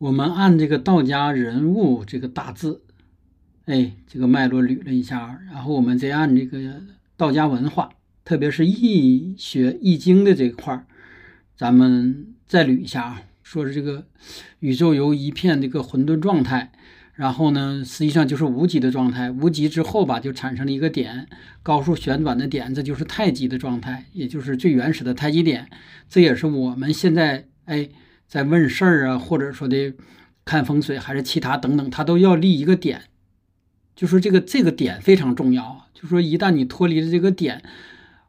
[0.00, 2.80] 我们按这个道家人物这个大字，
[3.66, 6.80] 哎，这个脉络捋了一下，然后我们再按这个
[7.18, 7.90] 道家文化，
[8.24, 10.86] 特别是易学易经的这块儿，
[11.54, 13.22] 咱们再捋一下啊。
[13.42, 14.06] 说是这个
[14.60, 16.72] 宇宙由一片这个混沌状态，
[17.12, 19.30] 然后呢，实际上就是无极的状态。
[19.30, 21.28] 无极之后吧，就产生了一个点，
[21.62, 25.68] 高速旋转的点，这就是太极的状态，也就是最原始的太极点。
[26.08, 27.90] 这也是我们现在哎。
[28.30, 29.92] 在问事儿啊，或者说的
[30.44, 33.02] 看风水，还是其他等等，他都要立一个点，
[33.96, 35.88] 就说这个这个点非常重要。
[35.92, 37.60] 就说一旦你脱离了这个点，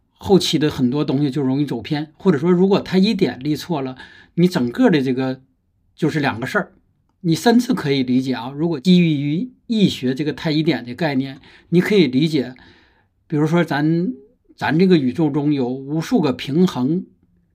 [0.09, 3.95] 后期的很多东西就容易走偏，或者说如果太极点立错了，
[4.33, 5.41] 你整个的这个
[5.95, 6.71] 就是两个事儿。
[7.19, 12.55] 你甚至可以理解啊，如果基于易学这个太极点的概念，你可以理解，
[13.27, 14.11] 比如说咱
[14.57, 17.05] 咱这个宇宙中有无数个平衡。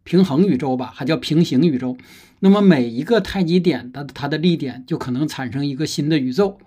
[0.05, 1.97] 平衡宇宙吧，还叫平行宇宙。
[2.40, 6.58] 那么每一个太极点的它的力点就可能产生一个新的宇宙。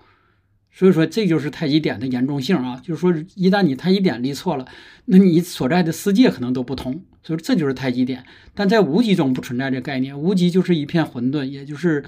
[0.71, 4.65] 所以说这就是太极点的严重性啊，就是说一旦你太极点立错了，
[5.05, 7.03] 那你所在的世界可能都不同。
[7.23, 8.23] 所以这就是太极点。
[8.53, 12.03] 但在无极中不存在这概念，无极就是一片混沌，也就是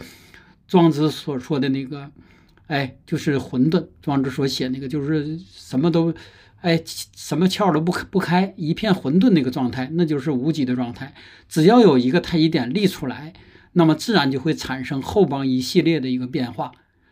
[0.68, 2.12] 庄子所说的那个，
[2.68, 3.88] 哎，就是混沌。
[4.02, 6.14] 庄子所写那个就是什么都。
[6.62, 11.12] 哎，什么窍都不不开，一片混沌那个状态，那就是无极的状态。
[11.50, 13.34] 只要有一个太极点立出来，
[13.74, 16.72] 那么自然就会产生后方一系列的一个变化。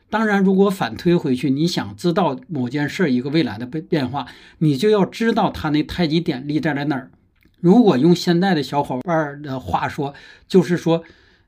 [0.10, 4.26] 当然，如果反推回去，你想知道某件事一个未来的变变化，
[4.58, 7.12] 你就要知道它那太极点立在了哪儿。
[7.60, 10.14] 如果用现在的小伙伴的话说，
[10.48, 11.04] 就是说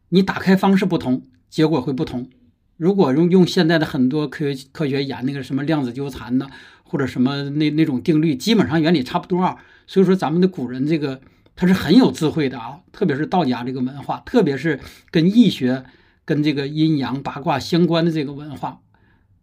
[0.09, 2.29] 你打开方式不同，结果会不同。
[2.77, 6.47] 如果用用现在的很多科学科学研那个什么量子纠缠呢？
[6.83, 9.55] 或者什么那那种定律，基本上原理差不多啊。
[9.87, 11.21] 所以说，咱们的古人这个
[11.61, 14.79] 他是很有智慧的啊，特别是道家这个文化，特别是
[15.11, 15.85] 跟易学、
[16.25, 18.81] 跟这个阴阳八卦相关的这个文化，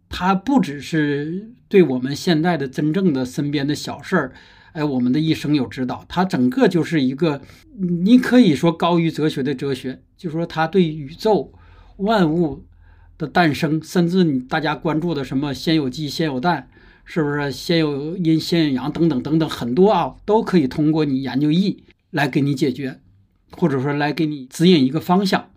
[0.09, 4.33] 它不只是对我们现在的真正的身边的小事儿，
[4.73, 6.03] 哎，我们的一生有指导。
[6.09, 7.41] 它整个就是一个，
[7.77, 11.53] 你可以说高于哲学的哲学，就说它对宇宙
[11.95, 12.65] 万物
[13.17, 16.67] 的诞生，甚至你大家关注的什么先有鸡先有蛋。
[17.11, 22.99] 是不是先有阴先有阳等等等等很多啊，都可以通过你研究易来给你解决，
[23.51, 25.49] 或者说来给你指引一个方向。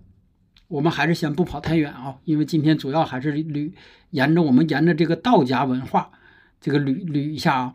[0.69, 3.73] 我们还是先不跑太远啊，因为今天主要还是捋
[4.11, 6.11] 沿着我们沿着这个道家文化
[6.61, 7.73] 这个捋捋一下啊。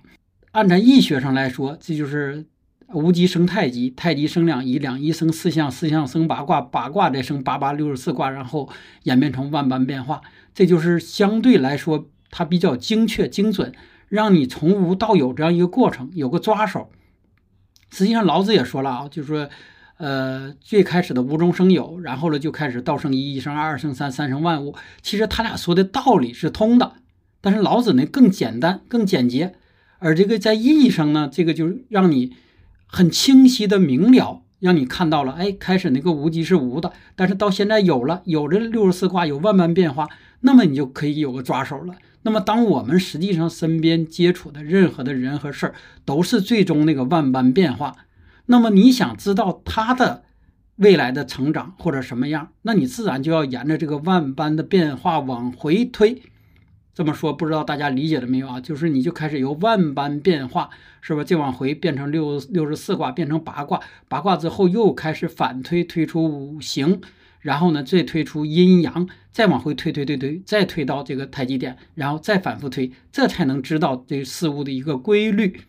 [0.52, 2.46] 按照易学上来说，这就是
[2.94, 8.70] 无极生太极，太极生两仪，两仪生四象，四象生八卦，八卦再生八八六十四卦，然后
[9.04, 10.22] 演变成万般变化。
[10.54, 12.08] 这就是相对来说。
[12.30, 13.74] 它比较精确精准，
[14.10, 16.92] 让你从无到有这样一个过程，有个抓手。
[17.90, 19.50] 实际上，老子也说了啊，就是说，
[19.98, 24.76] 呃，最开始的无中生有，然后呢就开始道生一，一生二，二生三，三生万物。
[25.02, 26.94] 其实他俩说的道理是通的，
[27.42, 29.56] 但是老子呢更简单、更简洁，
[30.00, 32.36] 而这个在意义上呢，这个就让你
[32.86, 40.08] 很清晰的明了，让你看到了，哎，开始那个无极是无的，但是到现在有了，有这六十四卦，有万般变化，
[40.42, 41.96] 那么你就可以有个抓手了。
[42.24, 47.96] 那么，当我们实际上身边接触的任何的人和事儿，都是最终那个万般变化。
[48.48, 50.24] 那么，你想知道他的
[50.78, 56.22] 未来的成长或者什么样，那你自然就要沿着这个万般的变化往回推。
[56.94, 58.60] 这么说，不知道大家理解了没有啊？
[58.60, 61.24] 就是你就开始由万般变化，是吧？
[61.24, 67.00] 再往回变成六六十四卦，变成八卦，八卦之后又开始反推，推出五行。
[67.48, 75.62] 然后呢，再推出阴阳，再往回推推推推，再推到这个太极点，然后再反复推，这才能知道这事物的一个规律。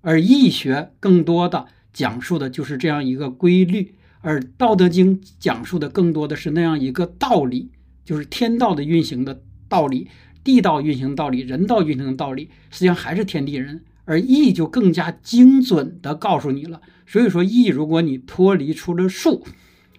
[0.00, 7.70] 而易学更多的讲述的就是这样一个规律，而《道德经》讲述的更多的是那样一个道理，
[8.04, 10.08] 就是天道的运行的道理，
[10.42, 13.84] 地道运行道理，人道运行的道理，实际上还是天地人。
[14.06, 16.80] 而易就更加精准的告诉你了。
[17.06, 19.44] 所以说，易如果你脱离出了术。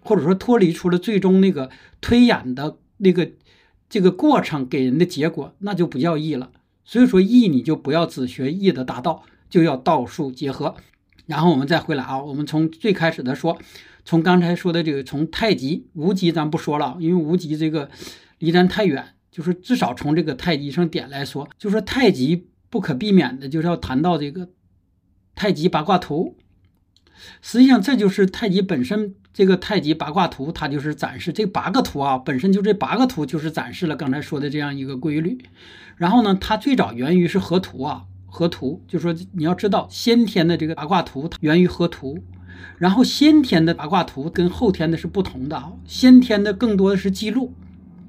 [0.08, 1.70] 或者说脱离出了最终那个
[2.00, 3.30] 推演的那个
[3.90, 6.50] 这个过程给人的结果，那就不叫易了。
[6.86, 10.76] 所以说易你就不要只学易的大道，就要道术结合。
[11.26, 13.60] 然后我们再回来啊，我们从最开始的说，
[14.06, 17.90] 从刚才说的这个从太极无极咱不说了，因为无极这个
[18.40, 24.48] 离咱太远，就是至少从这个太极上点来说，就说太极不可避免的就是要谈到这个
[25.36, 26.38] 太极八卦图。
[27.42, 29.16] 实际上这就是太极本身。
[29.38, 35.38] 这个太极八卦图，它就是展示这八个图啊，本身就这八个图就是展示了刚才说的这样一个规律。
[35.96, 42.18] 然后呢，它最早源于是河图啊，河图，就说你要知道先天的这个八卦图，它源于河图。
[42.80, 47.54] 然后先天的八卦图跟后天的是不同的啊，先天的更多的是记录，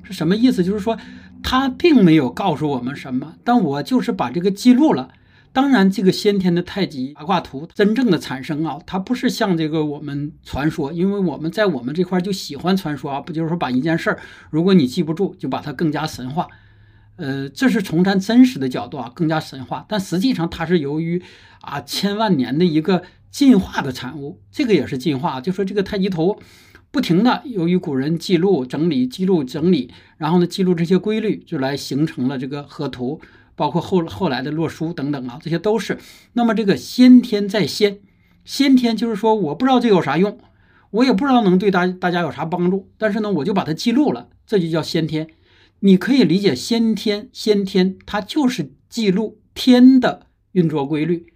[0.02, 0.64] 是什么意思？
[0.64, 0.96] 就是说
[1.42, 5.10] 它并没有告诉我们什么，但我就是把这个记录了。
[5.58, 14.20] 当然，这个先天的太极八卦图真正的产生啊，它不是像这个我们传说，因为我们在我们这块就喜欢传说啊，不就是说把一件事儿，
[14.50, 16.46] 如果你记不住，就把它更加神话。
[17.16, 19.84] 呃，这是从咱真实的角度啊，更加神话。
[19.88, 21.20] 但实际上，它是由于
[21.60, 23.02] 啊千万年的一个
[23.32, 25.40] 进化的产物，这个也是进化。
[25.40, 26.40] 就说这个太极图，
[26.92, 33.20] 不停的由于古人记录整理、记录整理，然后呢记录这些规律，就来形成了这个河图。
[33.58, 35.98] 包括后后来的洛书等等啊，这些都是。
[36.34, 37.98] 那么这个先天在先，
[38.44, 40.38] 先天就是说我不知道这有啥用，
[40.90, 45.28] 我也不知道能对大大家有啥帮助，但是呢，我就把它记录了，这就叫先天。
[45.80, 51.26] 你可以理解先天，先天它就是记录天的运作规律。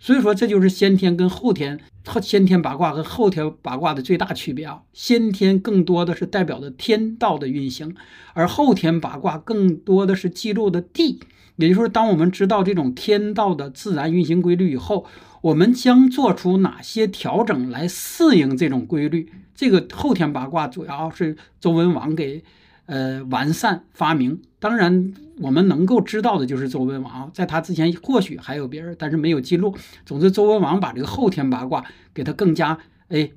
[0.00, 4.82] 所以说，这就是先天跟后天，后先天八卦和后天八卦的最大区别啊。
[4.92, 7.96] 先天更多的是代表的天道的运行，
[8.34, 11.18] 而后天八卦更多的是记录的地。
[11.58, 15.04] 也就是说，当我们知道这种天道的自然运行规律以后，
[15.42, 19.30] 我们将做出哪些调整来适应这种规律？
[19.54, 22.42] 这个后天八卦主要是周文王给。
[22.90, 29.76] 呃，完善发明，当然我们能够知道的就是周文王，在他之前或许还有别人，但是没有记录。
[30.06, 31.84] 总之，周文王把这个后天八卦
[32.14, 32.78] 给他更加
[33.08, 33.30] 哎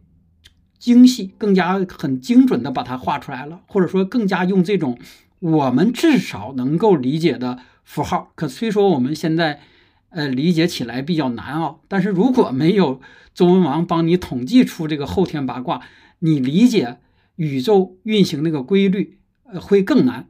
[0.79, 4.97] 精细、更加很精准的把它画出来了，或者说更加用这种
[5.39, 8.31] 我们至少能够理解的符号。
[8.35, 9.61] 可虽说我们现在
[10.09, 13.01] 呃理解起来比较难啊，但是如果没有
[13.33, 15.81] 周文王帮你统计出这个后天八卦，
[16.19, 16.99] 你理解
[17.37, 19.17] 宇宙运行那个规律。
[19.59, 20.29] 会更难。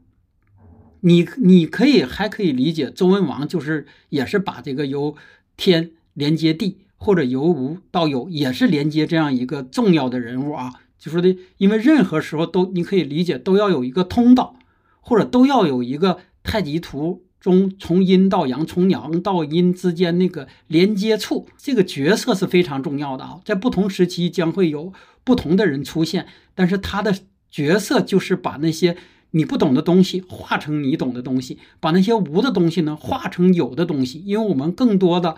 [1.02, 5.16] 你你可以还可以理解周文王就是也是把这个由
[5.56, 10.74] 天连接地，或者由无到有，也是连接这样一个重要的人物啊。
[10.98, 14.56] 就说的，因为任何时候都你可以理解都要有一个通道，
[15.02, 23.42] 或者都要有一个太极图中从阴到阳，从阳到阴之间那个连接处，这个角色是非常重要的啊。
[23.44, 24.94] 在不同时期将会有
[25.26, 27.14] 不同的人出现，但是他的。
[27.54, 28.96] 角色就是把那些
[29.32, 34.24] 你不懂的东西化成你懂的东西，把那些无的东西呢化成有的东西。
[34.26, 35.36] 因为我们更多的，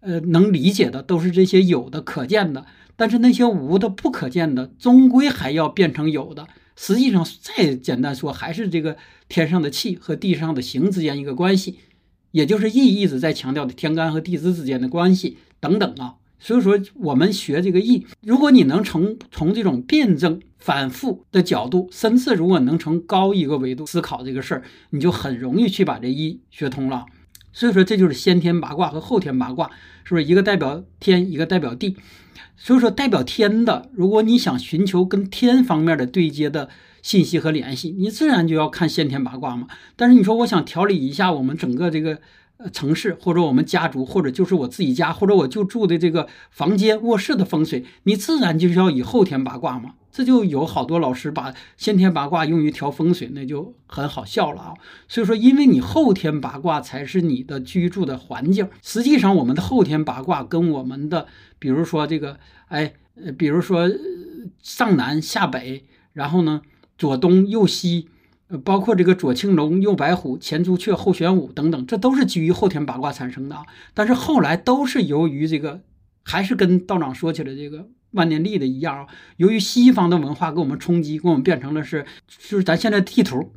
[0.00, 6.48] 呃，能理解的都是这些有的可见的，但是那些无的不可见的，终归还要变成有的。
[6.76, 8.96] 实际上，再简单说，还是这个
[9.28, 11.78] 天上的气和地上的形之间一个关系，
[12.32, 16.16] 也就是意一直在强调的天干和地支之间的关系等等啊。
[16.40, 27.06] 所以说，我们学这个易，如果你能从从这种辩证反复的角度，甚至如果能从高一个维度思考这个事儿，你就很容易去把这易学通了。
[27.52, 29.70] 所以说，这就是先天八卦和后天八卦，
[30.02, 31.96] 是不是一个代表天，一个代表地？
[32.56, 36.68] 所以说，代表天的，如果你想寻求跟天方面的对接的
[37.02, 39.66] 信息和联系，你自然就要看先天八卦嘛。
[39.96, 42.18] 但是你说，我想调理一下我们整个这个。
[42.72, 49.94] 城市或者我们家族，或者就是我自己家，或者我就住的这个房间、卧室的风水，你自然就是要以后天八卦嘛。
[50.10, 54.74] 这就有好多老师把先天八卦用于调风水，那就很好笑了啊。
[55.08, 58.68] 所以说，因为你后天八卦才是你的居住的环境。
[58.80, 61.26] 实际上，我们的后天八卦跟我们的，
[61.58, 62.38] 比如说这个，
[62.68, 62.94] 哎，
[63.36, 63.90] 比如说
[64.62, 66.62] 上南下北，然后呢
[66.96, 68.08] 左东右西。
[68.62, 73.64] 包括这个左青龙，右白虎，前朱雀，后玄武等等，这都是基于后天八卦产生的啊。
[73.94, 75.80] 但是后来都是由于这个，
[76.22, 79.06] 还是跟道长说起来这个万年历的一样啊。
[79.38, 83.52] 由于西方的文化给我们冲击，给我们变成了是，就是咱现在地图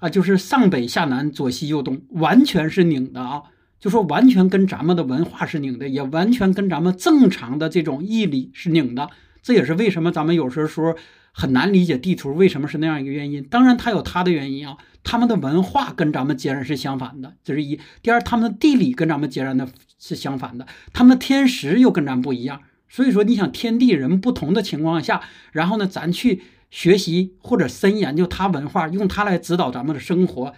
[0.00, 3.42] 啊，就是上北下南，左西右东，完全是拧的啊。
[3.78, 9.08] 就说完全跟咱们的文化是拧的，也完全跟咱们正常的这种义理是拧的。
[9.40, 10.96] 这也是为什么咱们有时候说。
[11.32, 14.76] 很难理解地图为什么是那样一个原因，当然它有它的原因啊。
[15.04, 17.80] 他们的文化跟咱们截然是相反的，这是一。
[18.02, 19.66] 第二，他们的地理跟咱们截然的
[19.98, 22.62] 是相反的，他们的天时又跟咱不一样。
[22.88, 30.54] 所以说，你想天地人不同的情况下，然后呢，咱去学习或者深研究他文化，用它来指导咱们的生活，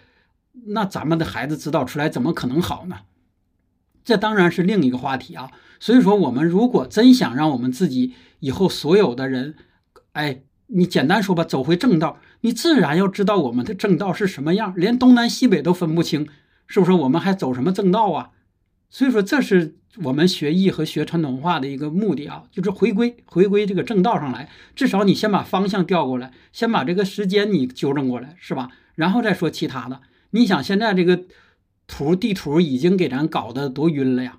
[0.66, 2.98] 那咱们的孩子指导出来怎么可能好呢？
[4.04, 5.50] 这当然是另一个话题啊。
[5.80, 9.54] 所以说，我们如果真想让我们自己以后所有的人，
[10.12, 10.42] 哎。
[10.68, 16.26] 你简单说吧，走回正道，你自然要知道我们的正道是什么样，连东南西北都分不清，
[16.66, 16.92] 是不是？
[16.92, 18.30] 我们还走什么正道啊？
[18.88, 24.48] 所以说，这是我们学艺和学传统文化的一个目的啊，就是回归回归这个正道上来。
[24.74, 28.70] 至少你先把方向调过来，先把这个时间你纠正过来，是吧？
[28.94, 30.00] 然后再说其他的。
[30.30, 31.24] 你想现在这个
[31.86, 34.38] 图地图已经给咱搞得多晕了呀？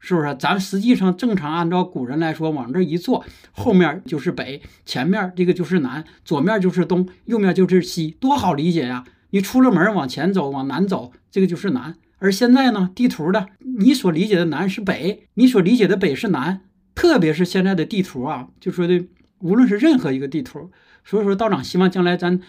[0.00, 0.34] 是不是？
[0.36, 9.04] 咱实际上正常按照古人来说，往这一坐，后面就是北，前面这个就是南，左面就是东，右面就是西，多好理解呀！
[9.30, 11.94] 你出了门往前走，往南走，这个就是南。
[12.18, 13.46] 而现在呢，地图的
[13.78, 16.62] 你所理解的南是北，你所理解的北是南，
[16.94, 19.06] 特别是现在的地图啊，就说的
[19.38, 20.70] 无论是任何一个地图，
[21.04, 22.40] 所以说道长希望将来咱。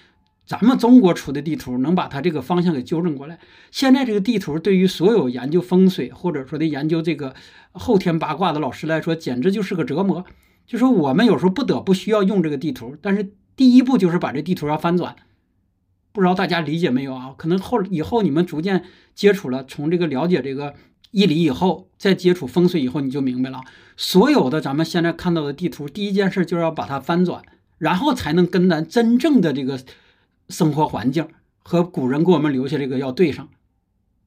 [0.45, 3.39] 咱们中国出的地图能把它这个方向给纠正过来。
[3.69, 7.33] 现在这个地图对于所有研究风水或者说的研究这个
[7.71, 10.25] 后天八卦的老师来说，简直就是个折磨。
[10.67, 15.15] 就说我们有时候不得不需要用这个地图，但是第一步就是把这地图要翻转。
[16.11, 17.33] 不知道大家理解没有啊？
[17.37, 18.83] 可能后以后你们逐渐
[19.15, 20.73] 接触了，从这个了解这个
[21.11, 23.61] 义理以后，再接触风水以后，你就明白了。
[23.95, 27.41] 所有的咱们现在看到的地图，第一件事就是要把它翻转，
[27.77, 29.79] 然后才能跟咱真正的这个。
[30.51, 31.27] 生活环境
[31.63, 33.49] 和古人给我们留下这个要对上，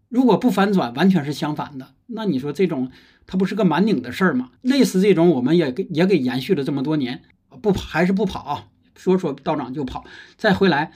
[0.08, 1.94] 如果不反转，完全是相反的。
[2.06, 2.90] 那你说这种
[3.26, 4.50] 它不是个蛮拧的事儿吗？
[4.62, 7.22] 类似这种，我们也给也给延续了这么多年，
[7.60, 10.04] 不跑还是不跑，说说道长就跑，
[10.36, 10.92] 再回来。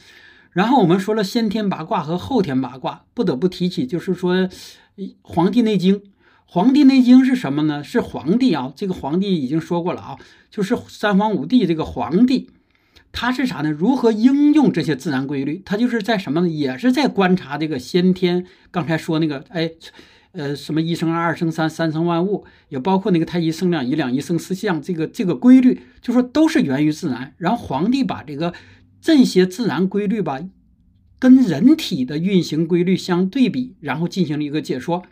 [0.52, 4.36] 然后我们说了先天八卦和后天八卦，不得不提起，就是说
[5.22, 5.96] 《黄帝内经》。
[6.44, 7.84] 《黄帝内经》是什么呢？
[7.84, 10.18] 是皇帝啊，这个皇帝已经说过了啊，
[10.50, 12.50] 就是三皇五帝这个皇帝。
[13.10, 13.70] 他是啥呢？
[13.70, 15.62] 如何应用这些自然规律？
[15.64, 16.48] 他就是在什么呢？
[16.48, 18.46] 也是在观察这个先天。
[18.70, 19.70] 刚才说那个，哎，
[20.32, 27.34] 呃，什么一生二，二生三，三生万物，也包括那个太一生两仪，两仪生四象，这个这个规律，就说都是源于自然。
[27.38, 28.52] 然后皇帝把这个
[29.00, 30.40] 这些自然规律吧，
[31.18, 35.02] 跟人体的运行规律相对比，然后进行了一个解说。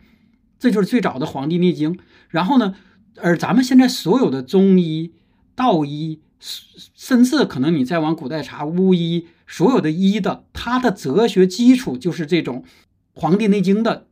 [0.59, 1.93] 这就是最早的《黄帝内经》。
[2.29, 2.75] 然后呢，
[3.17, 5.13] 而咱们现在所有的中医、
[5.55, 6.21] 道医。
[6.39, 12.63] 甚至可能你再往古代查巫医，所有的医的，它的哲学基础就是这种
[13.13, 14.07] 《黄帝内经》的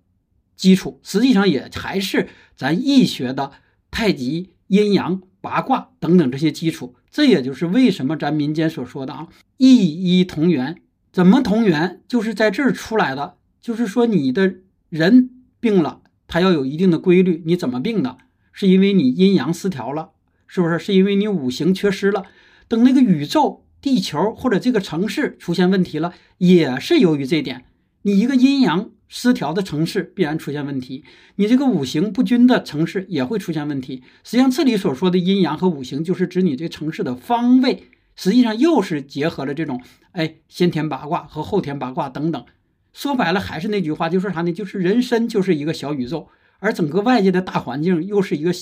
[0.55, 3.51] 基础，实际上也还是咱易学的
[3.91, 6.95] 太极、阴阳、八卦等等这些基础。
[7.11, 9.27] 这也就是为什么咱民间所说的啊，
[9.57, 10.81] 一医同源。
[11.13, 12.01] 怎么同源？
[12.09, 13.35] 就是在这儿出来的。
[13.61, 14.55] 就是说你的
[14.89, 15.29] 人
[15.59, 17.41] 病了，它要有一定的规律。
[17.45, 18.17] 你怎么病的？
[18.51, 20.11] 是因为你阴阳失调了。
[20.47, 22.23] 是不是是因为你五行缺失了？
[22.67, 27.65] 等那个宇宙、地球或者这个城市出现问题了，也是由于这点。
[28.01, 31.03] 你一个阴阳失调的城市必然出现问题，
[31.35, 34.03] 你这个五行不均的城市也会出现问题。
[34.23, 37.83] 实际上，这里所说的阴阳和五行，就是指你这城市的方位。
[38.15, 42.45] 实际上，又是结合了这种哎先天八卦和后天八卦等等。
[42.93, 44.53] 说白了，还是那句话，就是啥呢？
[44.53, 48.53] 就是人身就是一个小宇宙，而整个外界的大环境又是一个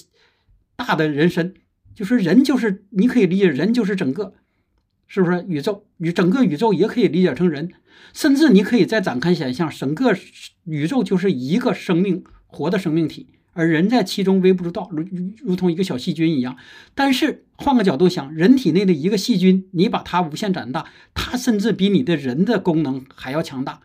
[0.75, 1.53] 大的人身。
[1.95, 4.33] 就是人，就是你可以理解人就是整个，
[5.07, 5.83] 是不是宇宙？
[5.97, 7.71] 宇整个宇宙也可以理解成人，
[8.13, 10.15] 甚至你可以再展开想象，整个
[10.65, 15.05] 宇宙就是一个生命活的生命体，而人在其中微不足道，如
[15.43, 16.57] 如同一个小细菌一样。
[16.95, 23.81] 但是换个角度想，人体内的一个细菌，你把它无限展大，它甚至比你的人的功能还要强大。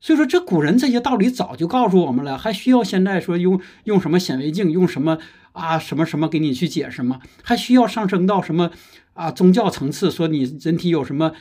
[0.00, 5.18] 所以说，这古人这些道理早就告诉我们了，还需要现在说用用什么显微镜，用什么？
[5.52, 7.20] 啊，什么什么给你去解释吗？
[7.42, 8.70] 还需要上升到什么
[9.14, 10.10] 啊宗教层次？
[10.10, 11.32] 说你人体有什么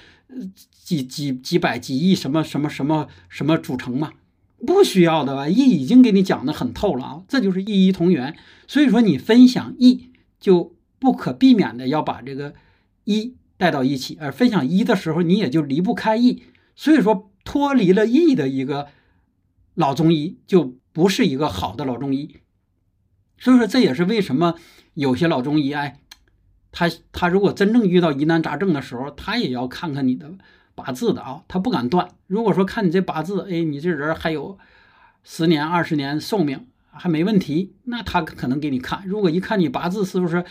[0.71, 4.13] 几几几百几亿什么什么什么什么组成吗？
[4.65, 5.47] 不需要的吧？
[5.47, 8.35] 易已经给你讲的很透了啊，这就是一一同源。
[8.67, 12.53] 所以说你分享易，就不可避免的要把这个
[13.05, 16.43] 一带到一起，而分享一的时候，你也就离不开易。
[16.75, 18.87] 所以说脱离了易的一个
[19.75, 22.37] 老中医，就不是一个好的老中医。
[23.39, 24.55] 所以说，这也是为什么
[24.95, 25.97] 有些老中医，哎，
[26.71, 30.29] 他他如果真正遇到疑难杂症的时候，他也要看看你的
[30.75, 32.09] 八字的啊，他不敢断。
[32.27, 34.57] 如果说看你这八字，哎，你这人还有
[35.23, 39.03] 十年、二十年寿命，还没问题，那他可能给你看。
[39.05, 40.43] 如果一看你八字是不是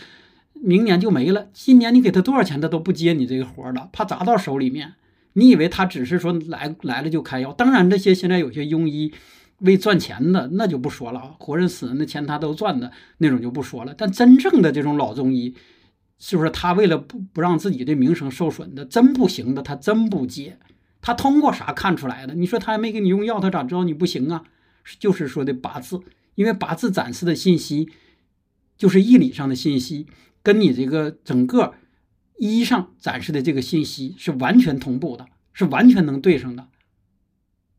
[0.53, 4.93] 明年就没了，今年你给他多少钱，他都不接你这个活了，怕砸到手里面。
[5.33, 7.53] 你以为他只是说来来了就开药？
[7.53, 9.13] 当然，这些现在有些庸医。
[9.59, 13.93] 为赚钱的那就不说了，活人死人的钱他都赚的那种就不说了。
[13.97, 15.55] 但真正的这种老中医，
[16.17, 20.57] 是不是他为了不不让自己的名声受损的，真不行的他真不接。
[21.01, 22.35] 他通过啥看出来的？
[22.35, 24.43] 你说他还没给你用药，他咋知道你不行啊？
[24.99, 26.01] 就是说的八字，
[26.35, 27.89] 因为八字展示的信息
[28.77, 30.07] 就是义理上的信息，
[30.41, 31.73] 跟你这个整个
[32.37, 36.67] 医上展示的这个信息是完全同步的，是完全能对上的。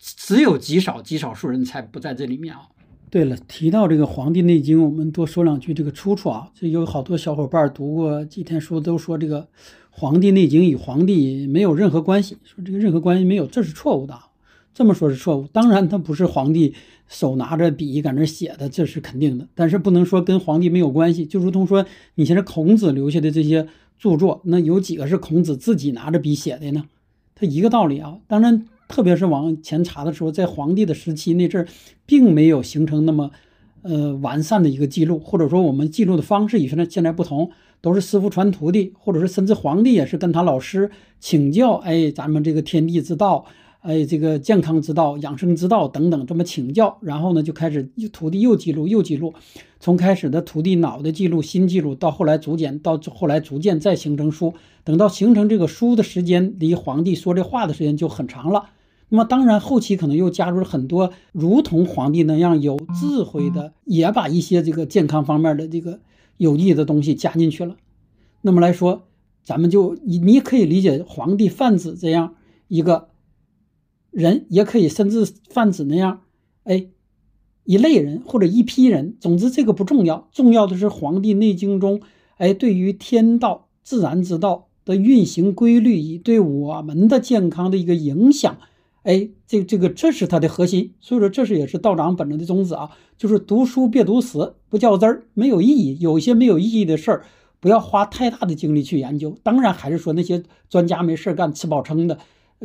[0.00, 2.62] 只有极少极少数人才不在这里面啊。
[3.10, 6.50] 对了，提到这个《黄帝内经》，我们多说两句这个出处啊。
[6.54, 9.42] 这有好多小伙伴读过几天书，都说这个
[9.90, 14.16] 《黄帝内经》与皇帝没有任何关系，说这个任何关系没有，这是错误的。
[14.72, 15.48] 这么说是错误。
[15.48, 16.72] 当然，他不是皇帝
[17.08, 19.48] 手拿着笔在那写的，这是肯定的。
[19.56, 21.26] 但是不能说跟皇帝没有关系。
[21.26, 23.66] 就如同说，你现在孔子留下的这些
[23.98, 26.84] 著作，那有几个是孔子自己拿着笔写的呢？
[27.34, 28.18] 他一个道理啊。
[28.28, 31.66] 当然，特别是往前查的时候，在皇帝的时期那阵，
[32.04, 33.30] 并没有形成那么
[33.82, 37.50] 呃完善的一个记录，或者说我们记录的方式与现在现在不同。
[37.82, 43.46] 都是师傅传徒弟，或者是甚至皇帝也是跟他老师请教，哎，咱们这个天地之道，
[43.80, 47.82] 哎，这个健康之道、养生之道等等，这么请教，然后呢就开始
[48.12, 49.32] 徒弟又记录又记录，
[49.78, 54.52] 从开始的徒弟脑的记录、新记录，到后来逐渐到后来逐渐再形成书，
[54.84, 58.66] 等到形成这个书的时间，离皇帝说这话的时间就很长了。
[59.10, 66.00] 那么当然后期可能又加入了很多如同皇帝那样有智慧的，也把一些这个健康方面的这个。
[66.40, 67.76] 有益的东西加进去了，
[68.40, 69.02] 那么来说，
[69.44, 72.34] 咱们就你你可以理解皇帝泛指这样
[72.66, 73.10] 一个
[74.10, 76.22] 人，也可以甚至泛指那样，
[76.64, 76.86] 哎，
[77.64, 79.18] 一类人或者一批人。
[79.20, 82.00] 总之这个不重要，重要的是《黄帝内经》中，
[82.38, 88.56] 哎，对于天道自然之道的运行规律以对我们的健康的一个影响。
[89.02, 95.96] 哎，这这个这是它的核心，所以说这是也是道长本着的宗旨啊，就是读书别读死，不较真儿，没有意义。
[96.00, 97.24] 有一些没有意义的事儿，
[97.60, 99.34] 不要花太大的精力去研究。
[99.42, 102.18] 当然，还是说那些专家没事干吃饱撑的，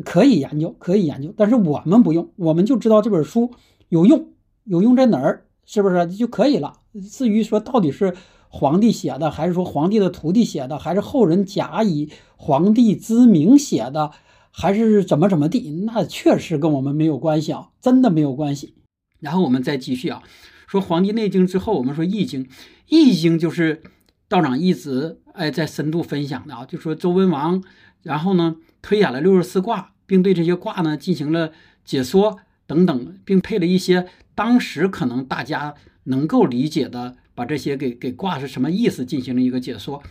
[0.04, 1.34] 可以研究，可以研究。
[1.38, 3.52] 但是我们不用，我们就知道这本书
[3.88, 4.28] 有用，
[4.66, 6.74] 有用在哪儿，是不是就可以了？
[7.10, 8.14] 至于说到底是
[8.50, 14.12] 皇帝写的，还是说皇帝的徒弟写的，还是后人假以皇帝之名写的？
[14.58, 18.76] 还是怎么怎么地，那确实跟我们没有关系啊，真的没有关系。
[19.20, 20.24] 然后我们再继续啊，
[20.66, 22.46] 说《黄帝内经》之后，我们说《易经》，
[22.88, 23.84] 《易经》就是
[24.30, 27.62] 道长一直哎在深度分享的啊，就说周文王，
[28.02, 31.52] 然后呢推演了六十四卦，并对这些卦呢进行了
[31.84, 40.02] 解说等等，并配了一些当时可能大家能够理解的，把这些给给卦是什么意思进行了一个解说。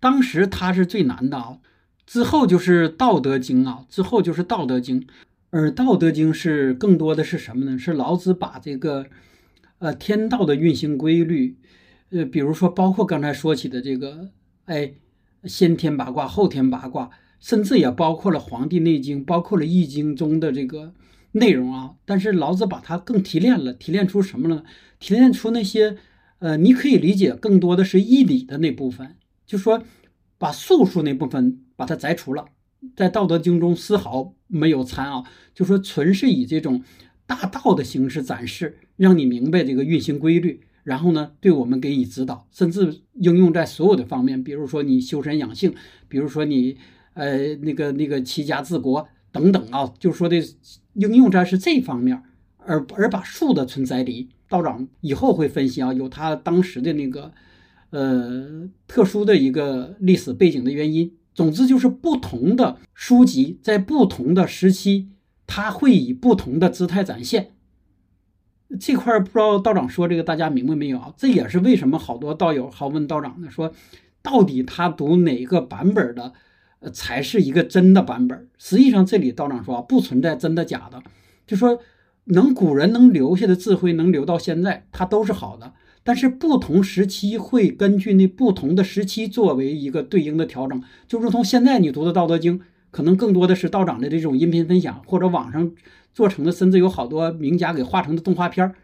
[0.00, 1.58] 当时他是最难的啊。
[2.08, 4.98] 之后就是《道德经》啊，之后就是《道德经》，
[5.50, 7.78] 而《道德经》是更多的是什么呢？
[7.78, 9.04] 是老子把这个，
[9.78, 11.58] 呃，天道的运行规律，
[12.08, 14.30] 呃，比如说包括刚才说起的这个，
[14.64, 14.94] 哎，
[15.44, 20.94] 先天八卦、后天八卦，甚至也包括了《黄帝内经》，包括了《易经》中的这个
[21.32, 21.96] 内容啊。
[22.06, 24.62] 但是老子把它更提炼了，提炼出什么呢？
[24.98, 25.98] 提炼出那些，
[26.38, 29.82] 呃，你可以理解更多的是义理的那部分，就说
[30.38, 31.64] 把术数那部分。
[31.78, 32.44] 把它摘除了，
[32.96, 35.22] 在《道德经》中丝毫没有参啊，
[35.54, 36.82] 就说纯是以这种
[37.24, 45.72] 大道的形式展示，让你明白这个运行规律，然后呢，对我们给予指导，甚至应用在所有的方面，比如说你修身养性，
[46.08, 46.76] 比如说你
[47.14, 50.36] 呃那个那个齐家治国等等啊，就说的
[50.94, 52.20] 应用在是这方面，
[52.56, 57.30] 而而把术的存在里，道长以后会分析啊，有他当时的那个
[57.90, 61.12] 呃特殊的一个历史背景的原因。
[61.38, 65.10] 总之就是不同的书籍在不同的时期，
[65.46, 67.52] 它会以不同的姿态展现。
[68.80, 71.14] 这块不知道道长说这个大家明白没有啊？
[71.16, 73.72] 这也是为什么好多道友好问道长呢，说
[74.20, 76.32] 到底他读哪个版本的，
[76.92, 78.48] 才是一个真的版本？
[78.58, 81.00] 实际上这里道长说啊，不存在真的假的，
[81.46, 81.78] 就说
[82.28, 85.74] 能古人能留下的智慧能留到现在，它都是好的。
[86.04, 92.58] 但是不同时期会根据那不同的时期作为一个对应的调整，就如同现在你读的《道德经》，
[92.90, 95.70] 可能更多的是道长的这种音频分享，或者网上
[96.14, 98.74] 做成的，甚至有好多名家给画成的动画片儿，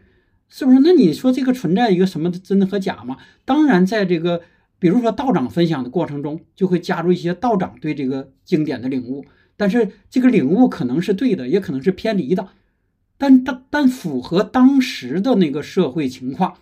[0.49, 0.79] 是不是？
[0.83, 3.17] 那你说这个存在一个什么真的和假吗？
[3.43, 4.41] 当然，在这个
[4.77, 9.25] 比如说道长分享的过程中，就会加入一些道长对这个经典的领悟，
[9.57, 12.49] 但是这个领悟可能是对的，也可能是偏离的，
[13.17, 16.57] 但但但符合当时的那个社会情况。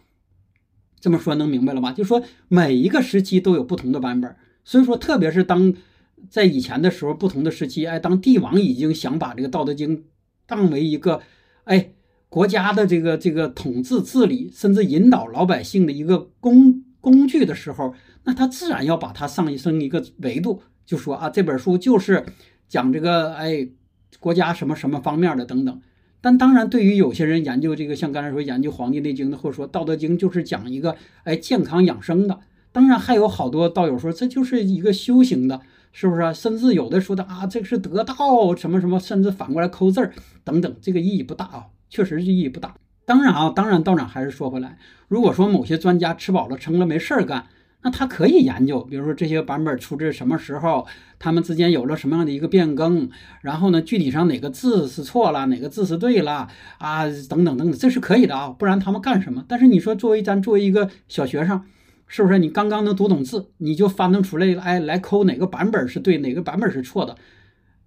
[1.00, 1.92] 这么说能明白了吧？
[1.92, 5.74] 就说每一个时期都有不同的版本，所以说，特别是当
[6.30, 9.98] 在以前的时候，不同的时期，哎，当帝王已经想把这个《道德经》
[10.46, 11.20] 当为一个
[11.66, 11.92] 哎
[12.30, 22.26] 国家的这个这个统治治理，甚至引导老百姓的一个工工具的时候，那他自然要把它上升一个维度，就说啊，这本书就是
[22.70, 23.68] 讲这个哎
[24.22, 25.82] 国家什么什么方面的等等。
[26.24, 32.40] 但当然，对于有些人研究这个，像刚才说研究《黄帝内经》的，或者说《道德经》，就是讲一个哎健康养生的。
[32.72, 35.60] 当然，还有好多道友说这就是一个修行的，
[35.92, 36.34] 是不是？
[36.34, 40.14] 甚至有的说的啊，这个是得道什么什么，甚至反过来抠字儿
[40.46, 42.74] 等等，这个意义不大啊，确实是意义不大。
[43.04, 44.78] 当然啊，当然道长还是说回来，
[45.10, 47.48] 如果说某些专家吃饱了撑了没事儿干，
[47.82, 50.88] 那他可以研究，比如说这些版本出自什么时候，
[51.24, 53.10] 他们之间有了什么样的一个变更，
[53.40, 59.46] 然后呢，具体上哪个字是错了，哪个字是对了啊，等等等等，这是可以的啊，不然他们干什么？
[59.48, 61.62] 但是你说作为咱作为一个小学生，
[62.08, 67.16] 是不是你刚刚能读懂字，你就翻腾出来，哎，来抠哪个版本是对，哪个版本是错的，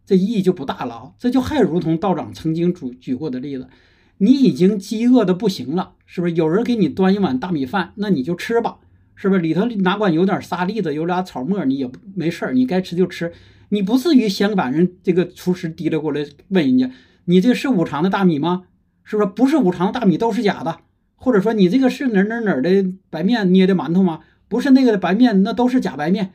[0.07, 1.13] 这意义就不大了啊。
[1.19, 3.69] 这就还如同道长曾经举举过的例子，
[4.17, 6.33] 你已经饥饿的不行了，是不是？
[6.33, 8.79] 有人给你端一碗大米饭，那你就吃吧。
[9.17, 13.33] 是不是里头哪管有点沙粒子，有俩草沫，你也没事儿，你该吃就吃，
[13.71, 16.91] 你不至于先把人这个厨师提溜过来问人家，
[17.25, 18.67] 你这是五常的大米吗？
[19.03, 20.79] 是不是不是五常大米都是假的？
[21.17, 24.21] 或者说你这个是哪哪哪的白面捏的馒头吗？
[24.47, 26.33] 不是那个的白面，那都是假白面，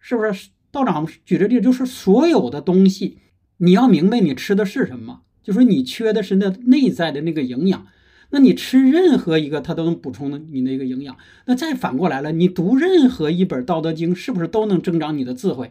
[0.00, 0.48] 是不是？
[0.70, 3.18] 道长举着例就是所有的东西，
[3.58, 7.86] 你要明白你吃的是什么，就说你缺的是那内在的那个营养。
[8.32, 11.16] 那你吃任何一个，它都能补充你那个营养。
[11.44, 15.70] 那再反过来了，你读任何一本《道德经》，是不是都能增长你的智慧？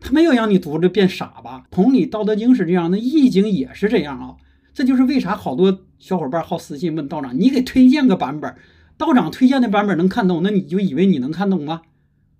[0.00, 1.66] 他没有让你读着变傻吧？
[1.70, 4.36] 同理，《道德经》是这样，那《易经》也是这样啊。
[4.72, 8.54] 这就是为啥好多小伙伴好私信问道长，你给推荐个版本，
[8.96, 11.82] 道长推荐的版本能看懂，那你就以为你能看懂吗？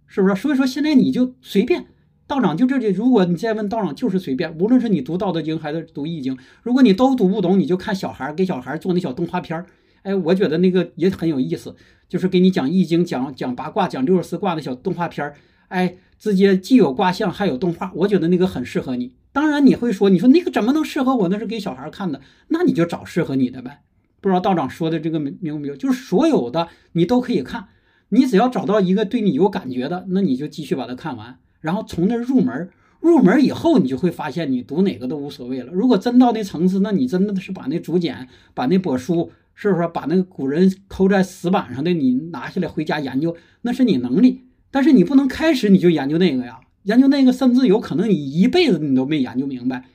[0.07, 0.35] 是不是？
[0.35, 1.87] 所以说现在你就随便。
[2.27, 9.67] 道长就这里，如果你再问道长，就是随便，无论是你读《道德经》还是读《易经》，如果你都读不懂，你就看小孩给小孩做那小动画片儿。
[10.03, 11.77] 哎，我觉得那个也很有意思，
[12.09, 15.35] 就是给你讲《易经》、讲讲八卦、讲六十四卦的小动画片儿。
[15.69, 19.15] 哎，直接既有卦象还有动画，我觉得那个很适合你。
[19.33, 21.29] 当然你会说，你说那个怎么能适合我？
[21.29, 23.81] 那是给小孩看的，那你就找适合你的呗。
[24.21, 25.77] 不知道道长说的这个明不明白？
[25.77, 27.67] 就是所有的你都可以看，
[28.11, 31.39] 你只要找到一个对你有感觉的，那你就继续把它看完。
[31.65, 32.69] 然后从那入门，
[33.01, 35.73] 入门以后，你就会发现你读哪个都无所谓了。
[35.73, 44.43] 如果真到那层次，那你真的是把那竹简、把那帛书，是不是把那个古人抠在石板上的，你拿下来回家研究，那是你能力。
[44.71, 49.87] 但是你不能开始你就研究那个呀，研究那个，甚至有可能你一辈子你都没研究明白。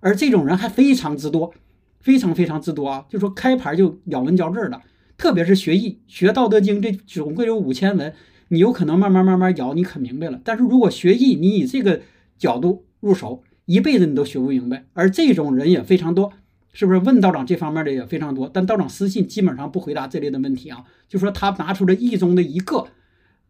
[0.00, 1.52] 而这种人还非常之多，
[2.00, 3.04] 非常非常之多啊！
[3.10, 4.80] 就说开盘就咬文嚼字的，
[5.18, 8.14] 特别是学艺、学《道德经》，这总共有五千文。
[8.48, 10.40] 你有可能慢慢慢慢咬，你可明白了。
[10.42, 12.00] 但是如果学艺，你以这个
[12.38, 14.86] 角度入手，一辈子你都学不明白。
[14.94, 16.32] 而这种人也非常多，
[16.72, 16.98] 是不是？
[17.00, 20.84] 问道长这方面的也非常多，但道长私信基本上不回答这类的问题啊。
[21.08, 22.86] 就说他拿出了一中的一个，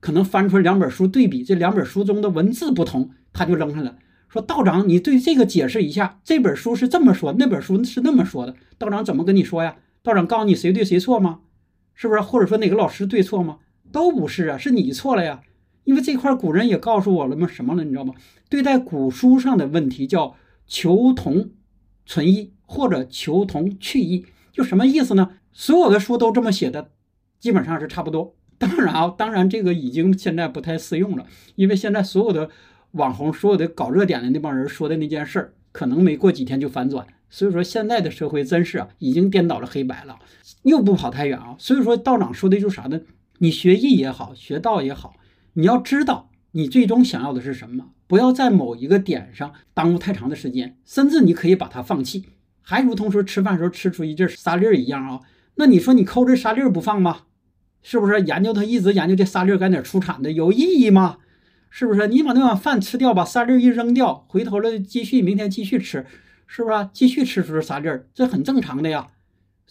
[0.01, 3.97] 可能翻出来两本书对比，这两本书中的文字不同，他就扔上了，
[4.29, 9.77] 说道长，你对这个解释一下，这本书是这么说，那本书是那么说的，道长怎么跟你说呀？
[10.03, 11.41] 道长告诉你谁对谁错吗？
[11.95, 12.21] 是不是？
[12.21, 13.59] 或者说哪个老师对错吗？
[13.93, 15.41] 都不是啊，是你错了呀！
[15.85, 17.47] 因为这块古人也告诉我了吗？
[17.47, 17.83] 什么了？
[17.85, 18.15] 你知道吗？
[18.49, 20.35] 对待古书上的问题叫
[20.67, 21.51] 求同
[22.05, 25.31] 存异，或者求同去异，就什么意思呢？
[25.53, 26.91] 所有的书都这么写的，
[27.41, 28.35] 基本上是差不多。
[28.59, 32.51] 当然啊，当然这个已经现在不太适用了，因为现在所有的
[32.93, 37.07] 网红、所有的搞热点的那帮人说的那件事儿，可能没过几天就反转。
[37.31, 40.19] 所以说，现在的社会真是啊，已经颠倒了黑白了，
[40.63, 41.55] 又不跑太远啊。
[41.59, 43.01] 所以说，道长说的就是啥呢？
[43.39, 45.15] 你学艺也好，学道也好，
[45.55, 52.27] 你要知道你最终想要的是什么，不要在某一个点上耽误太长的时间，甚至你可以把它放弃。
[52.61, 55.21] 还如同说吃饭时候吃出一阵沙粒儿一样啊，
[55.55, 57.23] 那你说你抠这沙粒儿不放吗？
[57.83, 61.19] 是不是研究它一直研究这沙粒儿在哪出产的有意义吗？
[61.71, 62.09] 是不是？
[62.09, 66.05] 你把那碗饭吃掉，把沙粒儿一扔掉，回头了继续明天继续吃，
[66.47, 66.89] 是不是？
[66.93, 69.09] 继续吃出沙粒儿，这很正常的呀。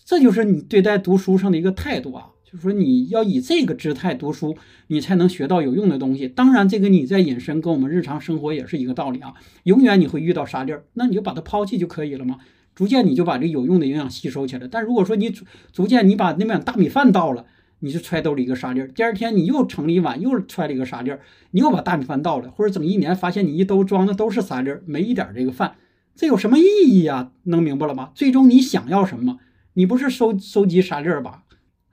[0.05, 2.29] 这就是你对待读书上的一个态度啊。
[2.49, 4.55] 就是说，你要以这个姿态读书，
[4.87, 6.29] 你才能学到有用的东西。
[6.29, 9.33] 当然，这个你在引申跟我们日常生活也是一个道理啊。
[9.63, 12.37] 永远你会遇到沙粒儿，那你就把它抛弃就可以了嘛。
[12.73, 14.65] 逐渐你就把这有用的营养吸收起来。
[14.65, 17.45] 但如果说你逐逐渐你把那碗大米饭倒了，
[17.79, 18.87] 你就揣兜里一个沙粒儿。
[18.87, 21.19] 第二天你又盛了一碗，又揣了一个沙粒儿。
[21.51, 25.75] 你又把大米饭倒了，或者整一年发现你一兜装的都是沙粒儿，没一点这个饭，
[26.15, 27.31] 这有什么意义呀？
[27.43, 28.11] 能明白了吗？
[28.15, 29.39] 最终你想要什么？
[29.73, 31.43] 你不是收收集沙粒儿吧？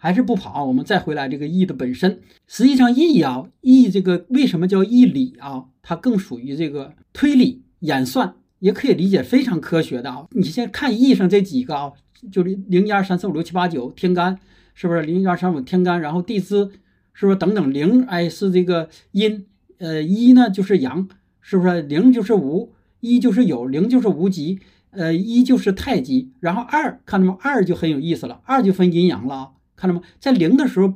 [0.04, 5.64] 还是不跑，我们再回来这个易的本身，实际上易啊，易这个为什么叫易理啊？
[5.80, 10.26] 它更属于这个推理演算，也可以理解非常科学的啊。
[10.32, 11.92] 你先看易上这几个啊，
[12.30, 14.38] 就是零一二三四五六七八九天干，
[14.74, 15.98] 是不是零一二三五天干？
[15.98, 16.68] 然后地支
[17.14, 18.02] 是不是等等零？
[18.02, 19.46] 哎，是这个阴，
[19.78, 21.08] 呃一呢就是阳，
[21.40, 24.58] 是不是零就是无，一就是有，零就是无极，
[24.90, 27.38] 呃一就是太极，然后二看到吗？
[27.40, 29.50] 二就很有意思了，二就分阴阳了啊。
[29.76, 30.02] 看到吗？
[30.18, 30.94] 在零的时候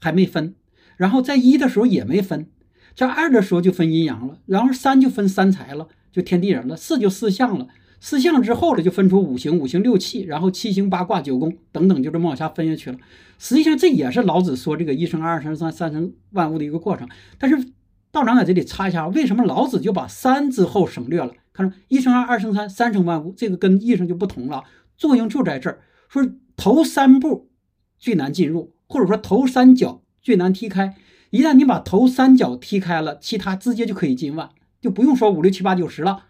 [0.00, 0.54] 还没分，
[0.96, 2.48] 然后在一的时候也没分，
[2.94, 7.68] 在二的时候就分阴阳了，然后三就分三才了，就天地人了，四就四象了，
[8.00, 12.98] 四象之后了就分出五行，五行六气，然后七星八卦九宫等等，就这么往下分下去了。
[13.38, 17.06] 实际上这也是老子说这个一生二二生三三生万物的一个过程。
[17.38, 17.72] 但是
[18.10, 21.32] 道长在这里插一下，为什么老子就把三之后省略了？
[21.52, 24.64] 看着一生二，二生三，三生万物，这个跟一生就不同了，
[24.96, 25.80] 作用就在这儿。
[26.08, 27.50] 说头三步
[27.98, 30.94] 最难进入，或者说头三脚最难踢开。
[31.30, 36.24] 一旦你把头三脚踢开了，其他直接就可以进万，就不用说五六七八九十了。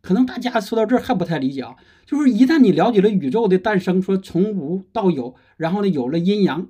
[0.00, 6.68] 可能大家说到这儿还不太理解啊，就是一旦你了解了宇宙的诞生，说从无到有，然后呢有了阴阳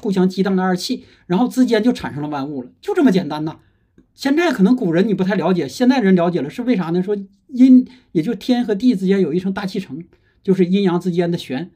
[0.00, 3.60] 互相激荡的二气，然后之间就产生了万物了，就这么简单呐。
[4.14, 7.02] 现在可能古人你不太了解，现代人了解了，是为啥呢？
[7.02, 7.16] 说
[7.48, 10.04] 阴也就天和地之间有一层大气层，
[10.42, 11.70] 就是阴阳之间的玄，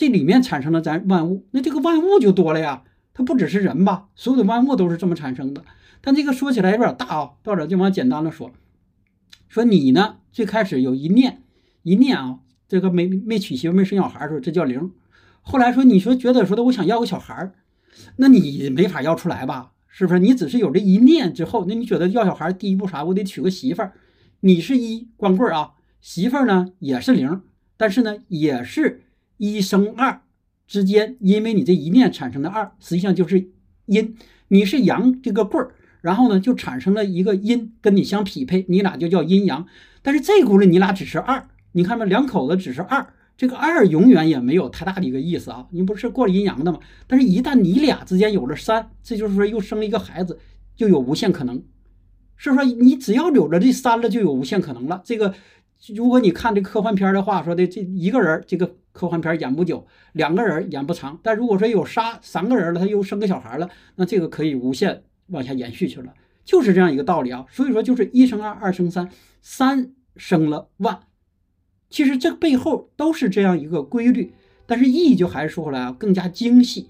[0.00, 2.84] 这里面产生了咱万物，那这个万物就多了呀。
[3.12, 5.62] 它不只是人吧，所有的万物都是这么产生的。
[6.00, 8.50] 但这个说起来有点大啊，到这就往简单了说。
[9.50, 11.42] 说你呢，最开始有一念，
[11.82, 14.90] 一念啊，这个没没娶媳妇没生小孩的时候，这叫零。
[15.42, 17.52] 后来说你说觉得说的我想要个小孩
[18.16, 19.72] 那你没法要出来吧？
[19.86, 20.20] 是不是？
[20.20, 23.04] 你只是有这一念之后，那你觉得要小孩第一步啥？
[23.04, 23.92] 我得娶个媳妇儿。
[24.40, 27.42] 你是一光棍啊，媳妇儿呢也是零，
[27.76, 29.02] 但是呢也是
[29.40, 30.20] 一生二
[30.66, 33.48] 之间，因为你这一念产生的二，实际上就是
[33.86, 34.14] 阴。
[34.48, 35.74] 你是阳这个棍儿。
[36.02, 39.66] 然后呢，就产生了一个阴跟你相匹配，你俩就叫阴阳。
[40.02, 45.66] 但是这轱辘你俩只是二，你看吧，两口子只是二，这个二永远也没有太大的一个意思啊。
[45.70, 46.78] 你不是过阴阳的吗？
[47.06, 50.38] 但是，一旦你俩之间有了三，这就是说又生了一个孩子，
[50.76, 51.62] 就有无限可能。
[52.36, 55.02] 是说你只要有了这三了，就有无限可能了。
[55.04, 55.34] 这个，
[55.94, 61.18] 如果你看这科幻片的话，说的这一个人，这个科幻片演不久，两个人演不长。
[61.22, 65.02] 但如果说有杀三个人了，他又生个小孩了，那这个可以无限。
[65.32, 66.12] 往下延续去了，
[66.44, 67.46] 就是这样一个道理啊。
[67.48, 69.08] 所以说，就是一生二，二生三，
[69.40, 71.02] 三生了万。
[71.88, 74.34] 其实这背后都是这样一个规律，
[74.66, 76.88] 但是意义就还是说回来啊，更加精细。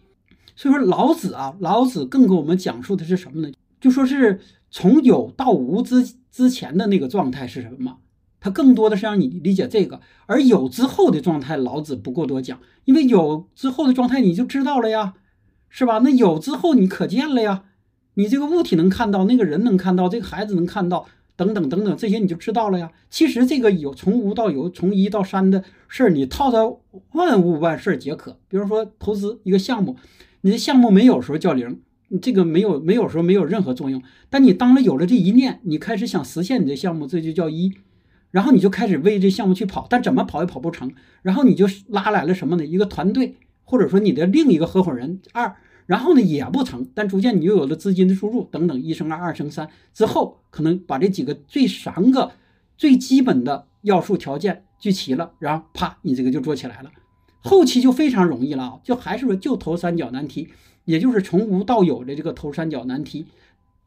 [0.56, 3.52] 所以说，老子啊，老子更给我们讲述的是什么呢？
[3.78, 7.98] 就说是从有到无之之前的那个状态是什么？
[8.40, 15.14] 它更多的是让你理解这个，而有之后的状态，老子不过多讲，因为有之后的状态你就知道了呀，
[15.68, 15.98] 是吧？
[15.98, 17.64] 那有之后你可见了呀。
[18.14, 22.90] 你这个物体能看到，那个人能看到，这个孩子能看到，等等等等，这些你就知道了呀。
[23.08, 26.58] 其实这个有从无到有，从一到三的事儿，你套在
[27.12, 28.36] 万物万事皆可。
[28.48, 29.96] 比如说投资一个项目，
[30.40, 34.02] 你的项目没有时候叫零，你这个没有没有时候没有任何作用。
[34.28, 37.72] 但你当了有了这一念，你开始想实现你的项目，这就叫一，
[38.30, 40.92] 然后你就开始为这项目去跑，但怎么跑也跑不成。
[41.22, 42.64] 然后你就拉来了什么呢？
[42.64, 45.56] 一个团队，或者说你的另一个合伙人二。
[45.86, 52.30] 然后呢也不成，但逐渐你又有了资金的输入等等，一生二，二生三之后，可能把这几个最三个
[52.76, 56.92] 最基本的要素条件聚齐了，然后啪，你这个就做起来了。
[57.40, 60.50] 后期就非常容易了啊，就还是说就头三角难题，
[60.84, 63.26] 也就是从无到有的这个头三角难题。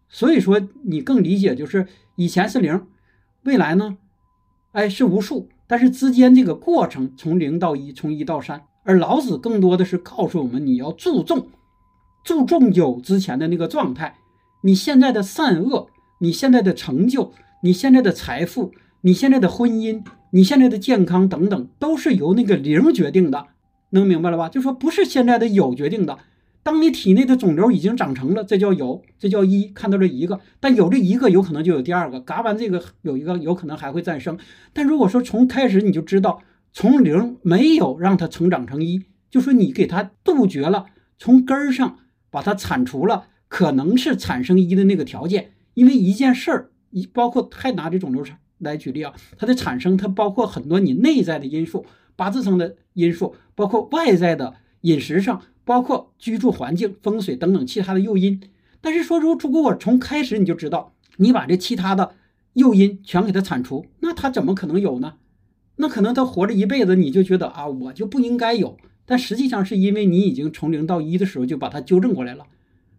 [0.09, 2.85] 所以说你更理解就是以前是零，
[3.43, 3.97] 未来呢，
[4.73, 11.47] 哎是无数，但是之间这个过程从零到一，从一到三，而老子更多的是告诉我们你要注重。
[12.23, 14.15] 注重有之前的那个状态，
[14.63, 23.47] 你现在的善恶，你现在的成就，你现在的财富，你现在的婚姻，你现在的健康等等，都是由那个零决定的，
[23.91, 24.49] 能明白了吧？
[24.49, 26.17] 就说不是现在的有决定的。
[26.63, 34.39] 当你体内的肿瘤已经长成了，这叫有，这叫一，看到这一个，但有这一个，有可能就有第二个，嘎完这个有一个，有可能还会再生。
[34.71, 40.87] 但如果说从开始你就知道，从零没有让它成长成一，就说你给它杜绝了
[41.19, 41.97] 从根儿上。
[42.33, 48.25] 把它铲除了，可能是产生一的那个条件，因为一件事儿，一包括还拿这肿瘤
[48.57, 58.41] 来举例啊，它的产生它包括很多你内在的因素，八字上的因素，包括外在的饮食上，包括居住环境、风水等等其他的诱因。
[58.79, 62.15] 但是说如如果我从开始你就知道，你把这其他的
[62.53, 65.15] 诱因全给它铲除，那他怎么可能有呢？
[65.77, 68.77] 那可能他活着一辈子，你就觉得啊，我就不应该有。
[69.05, 72.45] 但实际上是因为你已经从零到一的时候就把它纠正过来了，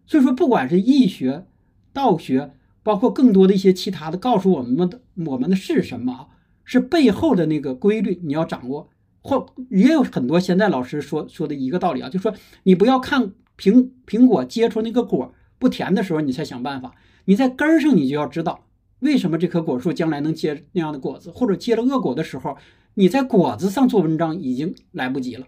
[0.05, 1.45] 所以说不管是易学、
[1.93, 6.27] 道学，包括更多的一些其他的，告诉我们的我们的是什么？
[6.63, 8.89] 是背后的那个规律你要掌握，
[9.25, 16.93] 或也有很多现在老师说说的一个道理啊，就说你不要看苹苹果结出那个果不甜的时候你才想办法，
[17.25, 18.65] 你在根儿上你就要知道
[18.99, 22.55] 为什么这棵果树将来能结那样的果子，或者结了恶果的时候，
[22.93, 25.47] 你在果子上做文章已经来不及了。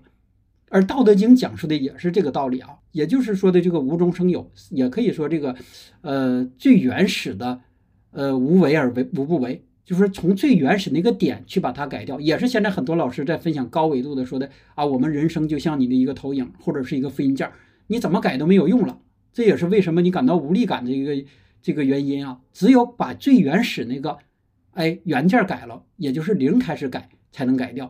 [0.70, 5.56] 而《道德经》讲述的也是这个道理啊，也就是说的这个无中生有，也可以说这个，
[6.02, 7.62] 呃，最原始的，
[8.10, 17.50] 呃，无为而为无不为，就是从最原始那个点去把它改掉，也是现在很多老师在分享高维度的说的啊，我们人生就像你的一个投影或者是一个复印件，
[17.88, 19.00] 你怎么改都没有用了，
[19.32, 21.26] 这也是为什么你感到无力感的一个
[21.62, 24.18] 这个原因啊，只有把最原始那个，
[24.74, 27.90] 哎，原件改了，也就是零开始改，才能改掉。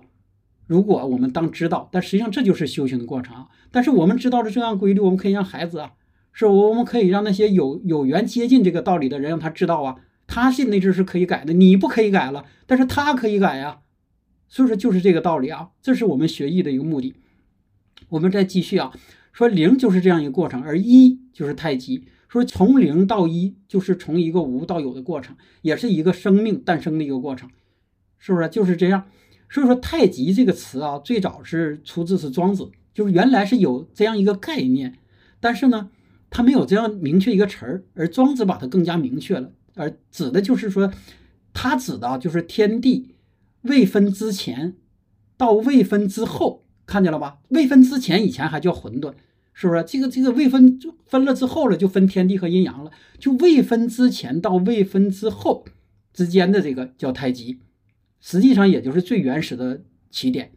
[0.67, 3.47] 如果我们当知道，但实际上这就是修行的过程啊。
[3.71, 5.93] 但是我们知道了这样规律，我们可以让孩子啊，
[6.31, 9.95] 是我们可以让那些有有缘接近这个道理的人，让他知道啊，
[10.27, 13.79] 他信那只是可以改的，你不可以改了，但是他可以改呀。
[14.49, 17.15] 所以说就是这个道理啊，这是我们学艺的一个目的。
[18.09, 18.93] 我们再继续啊，
[19.33, 22.05] 说零就是这样一个过程，而一就是太极。
[22.29, 27.49] 说从零到一，就是从一个无到有的过程，也是一个生命诞生的一个过程，
[28.19, 28.47] 是不是？
[28.49, 29.05] 就是这样。
[29.49, 34.97] 所以说太极这个词啊，最早是出自是庄子，就是原来是有这样一个概念，
[35.39, 35.89] 但是呢，
[36.29, 40.91] 它没有这样明确一个词儿，而庄子把它更加明确了，而指的就是说，
[41.53, 43.15] 它指的就是天地
[43.61, 44.75] 未分之前
[45.37, 47.39] 到未分之后，看见了吧？
[47.49, 49.13] 未分之前以前还叫混沌。
[49.59, 52.91] 是不是这个这个未分就分了之后了，就分天地和阴阳了。
[53.17, 55.65] 就未分之前到未分之后
[56.13, 57.57] 之间的这个叫太极，
[58.19, 60.51] 实际上也就是最原始的起点。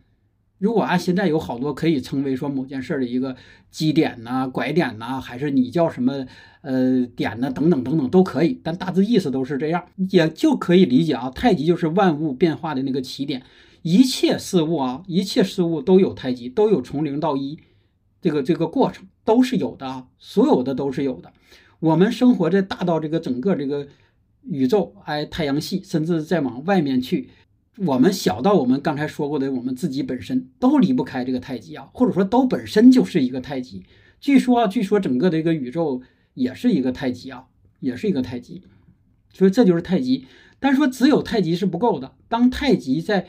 [0.60, 3.34] 如果按现在有好多可以称为说某件事的一个
[3.70, 6.26] 基点呐、拐点呐，还是你叫什么
[6.60, 11.30] 呃点呐等等等等都可以，但大致意思都是这样，也就可以理解啊。
[11.30, 13.42] 太极就是万物变化的那个起点，
[13.80, 17.58] 一切事物啊，一切事物都有太极，都有从零到一。
[18.20, 21.32] 这个这个过程都是有的啊，所有的都是有的。
[21.78, 23.88] 我们生活在大到这个整个这个
[24.42, 27.30] 宇宙，哎，太阳系，甚至再往外面去，
[27.86, 33.84] 我们小到我们刚才说过的我们自己本身，都离不开这个太极啊，或者说都本身就是一个太极。
[34.20, 36.02] 据说啊，据说整个的一个宇宙
[36.34, 37.46] 也是一个太极啊，
[37.78, 38.62] 也是一个太极。
[39.32, 40.26] 所以这就是太极。
[40.58, 43.28] 但是说只有太极是不够的，当太极在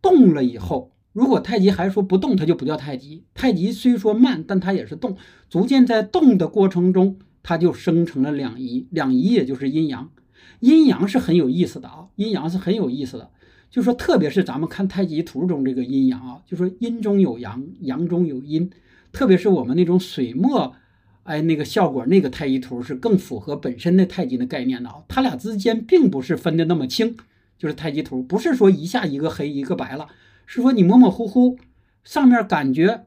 [0.00, 0.92] 动了以后。
[1.12, 3.24] 如果太极还说不动，它就不叫太极。
[3.34, 5.18] 太极虽说慢，但它也是动，
[5.50, 8.88] 逐渐在动的过程中，它就生成了两仪。
[8.90, 10.10] 两仪也就是阴阳，
[10.60, 13.30] 阴阳是很有意思的啊，阴阳是很有意思的。
[13.72, 18.70] 就说特别是咱们看太极图中这个阴阳啊，就说阴中有阳，阳中有阴。
[19.12, 20.74] 特别是我们那种水墨，
[21.22, 25.02] 哎，那个效果，那个太极图是更符合本身的太极的概念的啊。
[25.08, 27.16] 它俩之间并不是分的那么清，
[27.56, 30.06] 就是太极图不是说一下一个黑一个白了。
[30.44, 31.58] 是说你模模糊糊，
[32.04, 33.06] 上面感觉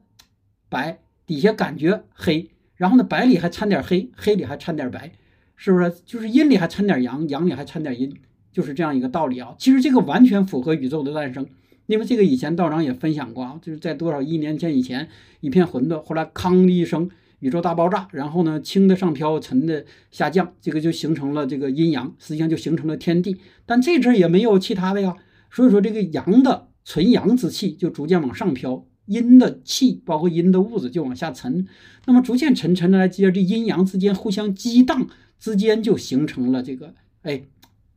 [0.68, 5.12] 白，底下感觉黑，然后呢，白里还掺点黑，黑里还掺点白，
[5.54, 5.94] 是不是？
[6.04, 8.16] 就是阴里还掺点阳，阳里还掺点阴，
[8.56, 9.54] 就是这样一个道理啊。
[9.58, 11.46] 其实这个完全符合宇宙的诞生，
[11.84, 15.06] 因为这个以前道长也分享过啊，就是在多少亿年前以前
[15.40, 23.36] 一片混沌，后来康的一声，宇宙大爆炸，然后呢，轻的上飘，沉的下降，这个就形成了这个阴阳，实际上就形成了天地。
[23.66, 25.14] 但这阵也没有其他的呀，
[25.50, 26.68] 所以说这个阳的。
[26.88, 31.66] 纯阳之气就逐渐往上飘，阴的气包括阴的物质就往下沉，
[32.04, 35.08] 那么逐渐沉沉的来接着这阴阳之间互相激荡，
[35.40, 37.42] 之间就形成了这个哎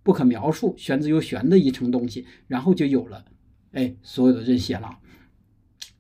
[0.09, 3.23] 不可描述、玄之又玄的一层东西，然后就有了
[3.73, 4.97] 哎所有的这些了。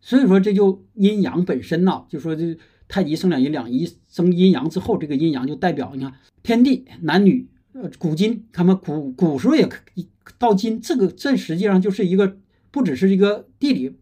[0.01, 9.69] 所以说这就阴阳本身呐，就说这太极生两仪，两仪生阴阳之后，这个阴阳就代表你看天地男女呃古今，他们古古时候也
[10.39, 12.39] 到今，这个这实际上就是一个。
[12.71, 13.97] 不只是一个地理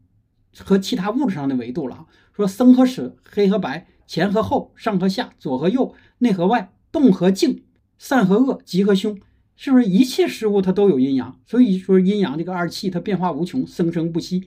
[0.57, 7.63] 和其他物质上的维度了，说生和死，黑和白，前和后，上和下，左和右，内和外，动和静，
[7.97, 9.17] 善和恶，吉和凶，
[9.57, 11.37] 是不是一切事物它都有阴阳？
[11.45, 14.45] 所以说阴阳这个二气它变化无穷，生生不息。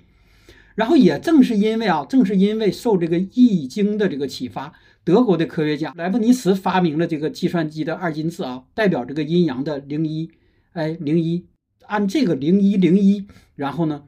[0.74, 4.72] 然后也正是因为啊，正是因为受这个易经的这个启发，
[5.04, 10.30] 德国的科学家莱布尼茨发明了这个计算机的二进制啊，代表这个阴阳的零一，
[10.72, 11.46] 哎零一，
[11.86, 14.04] 按这个零一零一，然后呢？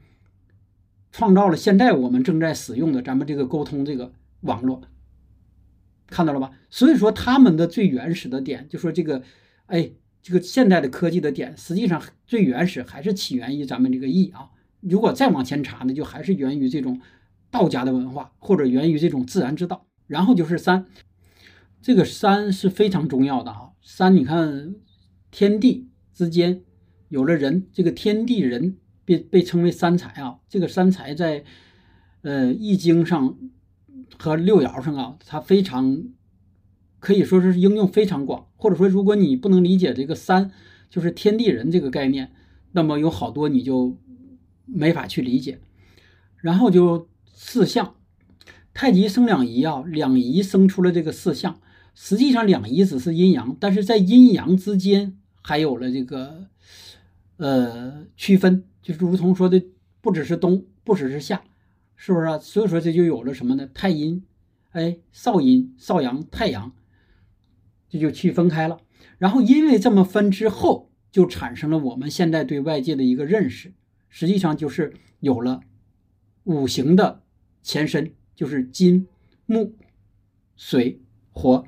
[1.15, 4.81] 创造了现在我们正在使用的咱们这个沟通这个网络，
[6.07, 6.49] 看到了吧？
[6.71, 9.21] 所以说他们的最原始的点，就说这个，
[9.67, 9.91] 哎，
[10.23, 14.49] 这个现代的科技的点，实际上最原始还是起源于咱们这个易啊。
[14.79, 16.99] 如果再往前查呢，就还是源于这种
[17.51, 19.85] 道家的文化，或者源于这种自然之道。
[20.07, 20.87] 然后就是三，
[21.81, 23.73] 这个三是非常重要的啊。
[23.83, 24.73] 三，你看
[25.29, 26.63] 天地之间
[27.09, 28.77] 有了人，这个天地人。
[29.05, 31.43] 被被称为三才啊，这个三才在，
[32.21, 33.37] 呃，《易经》上
[34.17, 36.05] 和六爻上啊，它非常
[37.03, 38.47] 可以说是应用非常广。
[38.55, 40.51] 或者说，如果你不能理解这个三，
[40.89, 42.31] 就是天地人这个概念，
[42.71, 43.97] 那么有好多你就
[44.65, 45.59] 没法去理解。
[46.37, 47.95] 然后就四象，
[48.73, 51.59] 太极生两仪啊，两仪生出了这个四象。
[51.93, 56.47] 实际上两仪只是阴阳，但是在阴阳之间还有了这个
[57.35, 58.63] 呃区分。
[58.81, 59.61] 就是如同说的，
[59.99, 61.43] 不只是冬，不只是夏，
[61.97, 62.39] 是不是啊？
[62.39, 63.67] 所以说这就有了什么呢？
[63.73, 64.23] 太阴，
[64.71, 66.71] 哎，少阴、少阳、太阳，
[67.93, 68.79] 这就区分开了。
[69.19, 73.71] 然后因为这么分之后，就产生了我们现在对外界的一个认识，
[74.09, 75.61] 实际上就是有了
[76.45, 77.21] 五行的
[77.61, 79.07] 前身，就是金、
[79.45, 79.75] 木、
[80.55, 80.99] 水、
[81.31, 81.67] 火，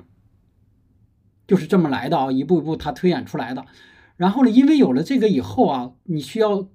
[1.45, 3.63] 就是这么来的啊，一步一步它推演出来的。
[4.17, 6.67] 然后呢，因为有了这个以后啊，你需要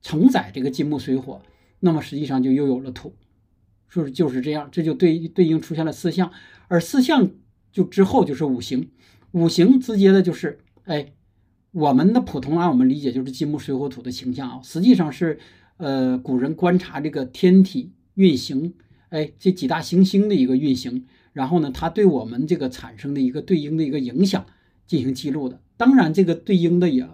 [0.00, 1.40] 承载这个金木水火，
[1.78, 3.14] 那么实际上就又有了土，
[3.86, 4.68] 是不是就是这样？
[4.72, 6.32] 这就对对应出现了四象，
[6.66, 7.30] 而四象
[7.72, 8.90] 就之后就是五行，
[9.32, 11.12] 五行直接的就是哎，
[11.72, 15.38] 我们的普通按我们理解就是金木水火土的形象啊，实际上是
[15.78, 18.74] 呃古人观察这个天体运行，
[19.08, 24.44] 哎这几大行星的一个运行，然后呢，它对我们这个产生的一个对应的一个影响
[24.86, 25.60] 进行记录的。
[25.78, 27.08] 当然，这个对应的也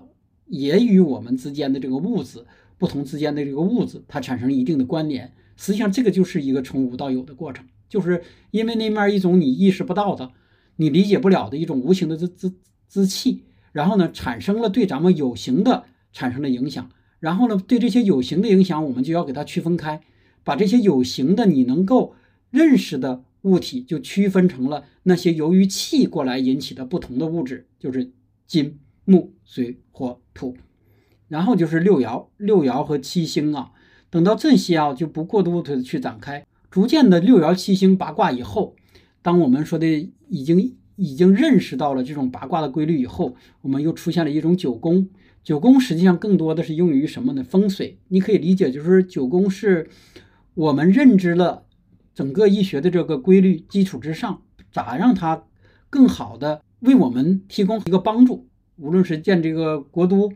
[0.46, 2.44] 也与我们之间的这个物质
[2.76, 5.32] 不同之间的这个物质，它产生一定的关联。
[5.56, 10.30] 实际上，这个就是一个从无到有的过程，就是因为那面一种你意识不到的、
[10.78, 12.52] 你理解不了的一种无形的之之
[12.88, 16.90] 之气，然后呢，产生了对咱们有形的产生了影响。
[17.20, 20.00] 然后呢，对这些有形的影响，我们就要给它区分开，
[20.42, 22.14] 把这些有形的你能够
[22.50, 28.12] 认识的物体，就区分成了那些由于气过来引起的不同的物质，就是。
[28.48, 30.56] 金木水火土，
[31.28, 33.72] 然后就是六爻，六爻和七星啊。
[34.08, 36.46] 等到这些啊，就不过度的去展开。
[36.70, 38.74] 逐渐的六爻七星八卦以后，
[39.20, 45.08] 当我们说的已经已经认识到了这种八卦的规律以后，我们又出现了一种九宫。
[45.44, 47.42] 九宫实际上更多的是用于什么呢？
[47.42, 47.98] 风水。
[48.08, 49.88] 你可以理解就是九宫是
[50.54, 51.64] 我们认知了
[52.14, 55.44] 整个医学的这个规律基础之上，咋让它
[55.88, 56.62] 更好的。
[56.80, 60.30] 为我们提供一个帮助，无论是建这个国都，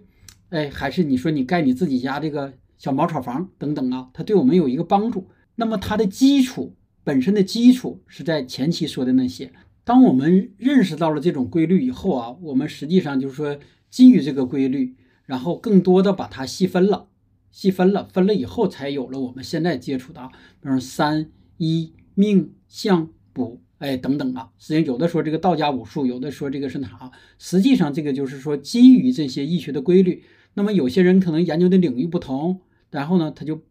[0.48, 5.28] 哎，还是你说你盖你自己家这个小茅草房等等啊，它对我们有一个帮助。
[5.56, 6.74] 那么它的基础
[7.04, 9.52] 本身的基础是在前期说的那些。
[9.84, 13.58] 当我们认识到了这种规律以后啊，我们实际上就是说
[13.90, 17.08] 基于这个规律，然后更多的把它细分了，
[17.50, 20.28] 细分了，分了以后才有了我们现在接触的，
[20.60, 23.60] 比如三一命相卜。
[23.78, 27.10] 哎，等等啊，实际上有的说这个道家武术，有的说这个是哪？
[27.36, 30.22] 实际上这个就是说基于这些易学的规律。
[30.54, 32.60] 那么有些人可能研究的领域不同，
[32.90, 33.62] 然后呢，他就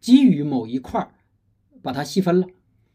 [0.00, 1.14] 基于某一块儿
[1.80, 2.46] 把它细分了。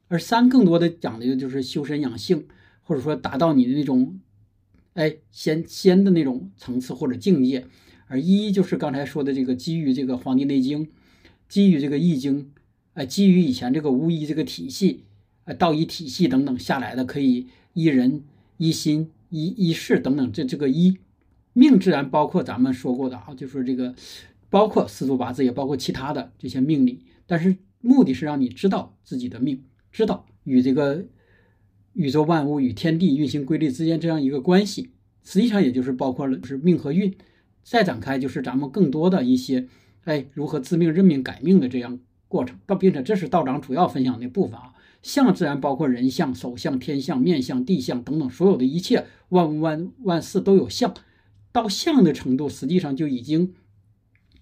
[0.08, 2.48] 而三更多的讲的就是修身养性，
[2.82, 4.20] 或者说达到你的那种
[4.94, 7.66] 哎仙仙的那种层次或者境界。
[8.08, 10.86] 而一就是刚才说的这个基于这个《黄帝内经》，
[11.50, 12.44] 基于这个《易经》，
[12.94, 15.04] 哎，基于以前这个巫医这个体系。
[15.44, 18.26] 呃，道医体系等等下来的，可以一人、
[18.58, 20.32] 一心、依依事等等。
[20.34, 20.98] 这这个一
[21.54, 23.96] 命自然包括咱们说过的啊，就是这个
[24.50, 27.06] 包括四柱八字，也包括其他的这些命理。
[27.26, 29.64] 但是目的是让你知道自己的命，
[29.98, 31.04] 知道与这个
[31.94, 34.92] 宇宙万物与天地运行规律之间这样一个关系。
[35.24, 37.18] 实际上也就是包括了是命和运。
[37.64, 39.68] 再展开就是咱们更多的一些，
[40.04, 42.60] 哎，如何自命、认命、改命的这样过程。
[42.68, 44.76] 到并且这是道长主要分享的部分啊。
[45.02, 50.94] 相自然包括人相、手相、天相、面相、地相等等，所有的一切万物万万事都有相。
[51.52, 53.56] 到相的程度，实际上就已经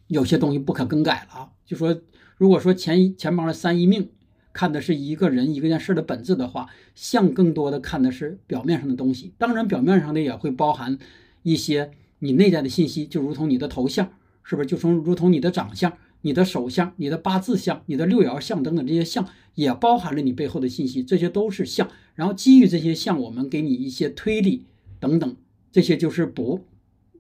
[0.07, 1.53] 有些东西不可更改了。
[1.65, 2.01] 就说，
[2.35, 4.09] 如果说前一前方的三一命
[4.55, 9.33] 看的是一个人一个件事的本质的话，相更多的看的是表面上的东西。
[9.37, 10.97] 当然，表面上的也会包含
[11.43, 14.65] 一些你内在的信息，就如同你的头像，是不是？
[14.65, 15.91] 就从如同你的长相。
[16.21, 21.87] 你的手相、你的八字相、你的六爻相等等这些相，也包含了你背后的信息，这些都是相。
[22.15, 24.65] 然后基于这些相，我们给你一些推理
[24.99, 25.35] 等等，
[25.71, 26.65] 这些就是卜。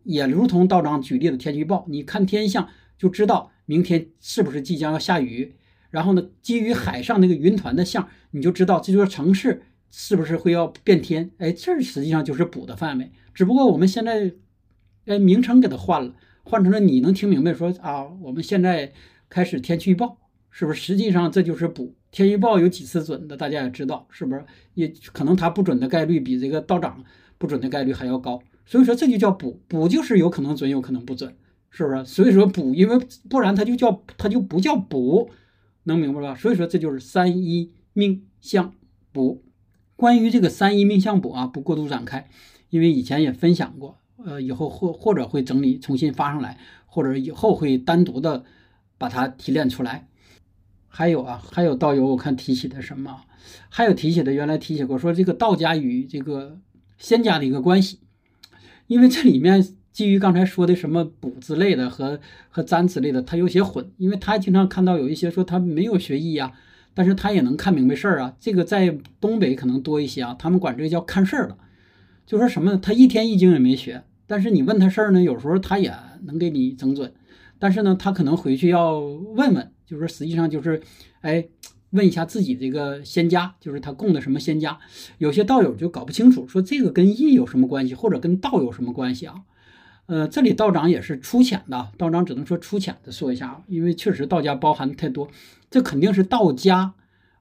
[0.05, 2.67] 也如同道长举例的天气预报，你看天象
[2.97, 5.53] 就知道明天是不是即将要下雨。
[5.95, 11.31] 然后呢，基于海上那个云团的像，你就知道这座城市是不是会要变天。
[11.37, 13.09] 哎，这实际上就是补的范围。
[13.33, 14.33] 只不过我们现在，
[15.05, 16.13] 哎，名称给它换了。
[16.43, 18.91] 换成了你能听明白说啊，我们现在
[19.29, 20.17] 开始天气预报，
[20.51, 20.81] 是不是？
[20.81, 24.43] 实际上这就是补天气预报有几次准的，大家也知道，是不是？
[24.73, 27.01] 也可能它不准的概率比这个道长
[27.37, 31.33] 不准的概率还要高，所以说这就叫补，补就是有可能准，有可能不准，
[31.69, 32.03] 是不是？
[32.03, 35.31] 所以说补，因为不然它就叫它就不叫补，
[35.85, 36.35] 能明白吧？
[36.35, 38.73] 所以说这就是三一命相
[39.11, 39.43] 补。
[39.95, 42.29] 关于这个三一命相补啊，不过度展开，
[42.69, 43.97] 因为以前也分享过。
[44.23, 48.43] 呃，以后或或者会整理重新发上来，或者以后会单独的
[48.97, 50.07] 把它提炼出来。
[50.87, 53.21] 还有啊，还有道友我看提起的什么，
[53.69, 56.59] 还有提起的原来提起过说这个道家与这个
[56.97, 57.99] 仙家的一个关系，
[58.87, 62.19] 因为这里面基于刚才说的什么卜之类的和
[62.49, 66.51] 和占之类的，他有些混，因为他经常看到有一些说他没有学艺啊，
[66.93, 71.57] 但是他也能看明白事儿啊，这个在东北可能多一些啊，他们管这个叫看事儿的。
[72.25, 72.75] 就说什么？
[72.75, 75.93] 他一天易经也没学，但是你问他事儿呢，有时候他也
[76.23, 77.13] 能给你整准。
[77.57, 80.81] 但是呢，他可能回去要问问，就是说实际上就是，
[81.21, 81.47] 哎，
[81.91, 84.77] 问一下自己这个仙家，就是他供的什么仙家。
[85.19, 89.35] 有些道友就搞不清楚，说这个跟易有什么关系，或者跟道有什么关系啊？
[90.07, 95.29] 呃，这里道长也是粗浅的，道长只能说粗浅的说一下，因为确实道家包含太多，
[95.71, 96.93] 这肯定是道家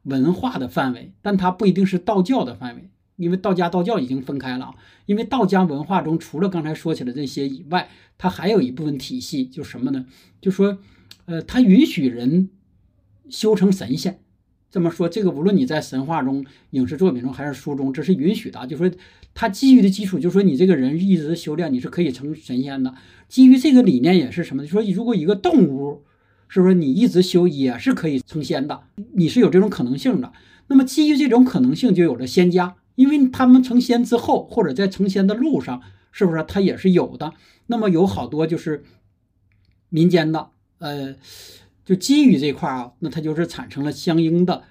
[0.05, 4.75] 文化的范围，但它不一定是道教的范围，因为道家道教已经分开了。
[5.07, 10.07] 因为道家文化中，除了刚才说起的这些以外，它还有一部分体系，就是什么呢？
[10.41, 10.79] 就说，
[11.27, 12.49] 呃，它允许人
[13.29, 14.21] 修成神仙。
[14.71, 18.67] 这么说，这个无论你在神话中、影视作品中还是书中，这是允许的。
[18.67, 18.91] 就说
[19.35, 22.95] 它基于的基础，就是说你这个人一直修炼，你是可以成神仙的。
[23.29, 24.63] 基于这个理念也是什么？
[24.65, 26.05] 就说如果一个动物，
[26.49, 28.83] 是不是你一直修也是可以成仙的？
[29.15, 30.33] 你是有这种可能性的。
[30.69, 35.83] 那么基于这种可能性，就有了仙家，因为他们成仙之后，或者在成仙的路上，
[36.13, 37.33] 是不是他也是有的？
[37.67, 38.85] 那么有好多就是
[39.89, 41.17] 民间的，呃。
[41.85, 44.63] 就基于这块啊，那它就是产生了相应的，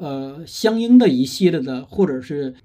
[0.00, 2.56] 呃，相应的一系列的，或者是，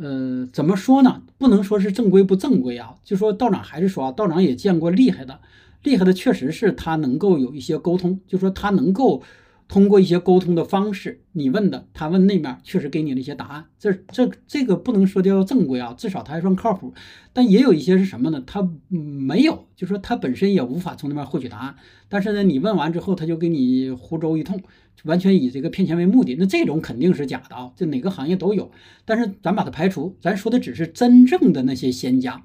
[0.00, 1.22] 呃，怎么说呢？
[1.38, 2.94] 不能说是正规不正规啊。
[3.04, 5.40] 就说道长还是说，道长也见过厉害的，
[5.82, 9.22] 厉害的确实是他能够有一些沟通，就说他能够。
[9.68, 13.66] 通过一些沟通的方式，你问的，他问那面，确实给你了一些答案。
[13.78, 16.94] 这这这个不能说叫正规啊，至少他还算靠谱。
[17.34, 18.42] 但也有一些是什么呢？
[18.46, 21.76] 他没有，就说他本身也无法从那边获取答案。
[22.08, 24.58] 但是呢，你问完之后，他就给你胡诌一通，
[25.04, 26.34] 完全以这个骗钱为目的。
[26.36, 28.70] 那这种肯定是假的啊，这哪个行业都有。
[29.04, 32.42] 但是咱把它排除，咱说的只是真正的那些仙家，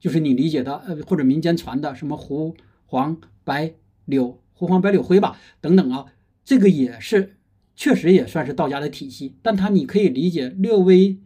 [0.00, 3.74] 就是你理解的呃或者民间传的什么胡黄白
[4.06, 4.39] 柳。
[4.60, 6.04] 胡黄白柳灰吧，等等啊，
[6.44, 7.38] 这个也是
[7.74, 11.18] 确实也算是道家的体系，但它你可以理解略微，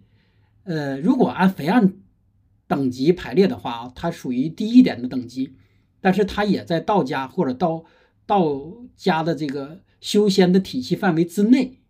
[0.62, 1.94] 呃，如果按肥按
[2.68, 5.56] 等级排列的话啊，它属于低一点的等级，
[6.00, 7.84] 但是它也在道家或者道
[8.24, 11.80] 道家的这个修仙的体系范围之内，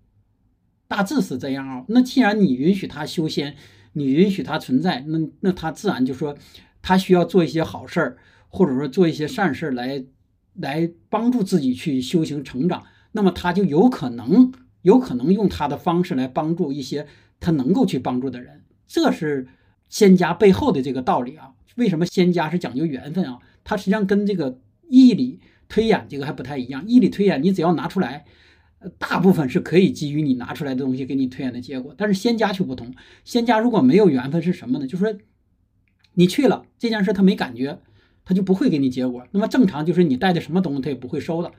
[0.88, 1.84] 大致是这样啊。
[1.88, 3.54] 那既然你允许他修仙，
[3.92, 6.34] 你允许他存在，那那他自然就说
[6.80, 8.16] 他需要做一些好事儿，
[8.48, 10.06] 或者说做一些善事来。
[10.54, 14.52] 来帮助自己去修行成长，那么他就有可能
[14.82, 17.06] 有可能用他的方式来帮助一些
[17.40, 19.48] 他能够去帮助的人，这是
[19.88, 21.50] 仙家背后的这个道理啊。
[21.76, 23.38] 为什么仙家是讲究缘分啊？
[23.64, 26.84] 它实际上跟这个义理推演这个还不太一样。
[26.86, 28.24] 义理推演你只要拿出来，
[28.98, 31.92] 大部分是可以基于你拿出来的东西给你推演的结果。
[31.96, 32.94] 但是仙家却不同，
[33.24, 34.86] 仙家如果没有缘分是什么呢？
[34.86, 35.18] 就是说
[36.12, 37.80] 你去了这件事他没感觉。
[38.24, 39.26] 他就不会给你结果。
[39.32, 41.52] 那么正常就是你带的什么东西他也不会收的，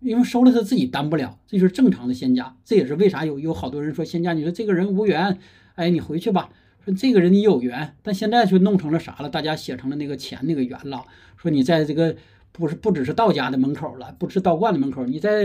[0.00, 1.38] 因为收了他自己担不了。
[1.46, 2.56] 这就是正常的仙家。
[2.64, 5.38] 这也是为啥有有好多人说仙家，你说这个人无缘，
[5.74, 6.50] 哎，你回去吧。
[6.84, 9.28] 说这个人你有缘，但现在就弄成了啥了？
[9.28, 11.04] 大家写成了那个钱那个缘了。
[11.36, 12.16] 说你在这个
[12.52, 15.44] 不是不只是道家的门口了，不是道观的门口，你在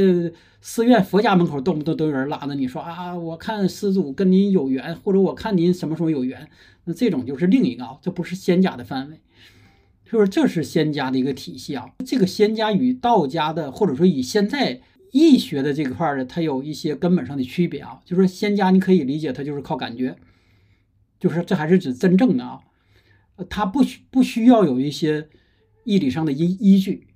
[0.61, 6.47] 寺院佛家门口动不动都有人拉着你说啊，我看施主跟您有缘，或者我看您什么时候有缘。
[6.85, 9.19] 那这种就是另一个啊，这不是仙家的范围。
[10.05, 14.79] 就是这是仙家的一个体系啊，这个仙家与道家的，或者说与现在
[15.11, 17.99] 易学的这块儿的，它有一些根本上的区别啊。
[18.05, 20.15] 就是说仙家你可以理解它就是靠感觉，
[21.19, 22.59] 就是这还是指真正的啊，
[23.49, 25.27] 它不需不需要有一些
[25.85, 27.07] 义理上的依依据，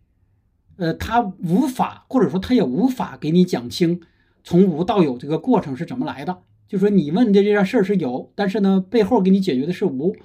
[0.78, 4.02] 呃，它无法或者说它也无法给你讲清
[4.44, 6.40] 从无到有这个过程是怎么来的。
[6.68, 10.16] 就说你问的这件事儿是有，但是呢背后给你解决的是无。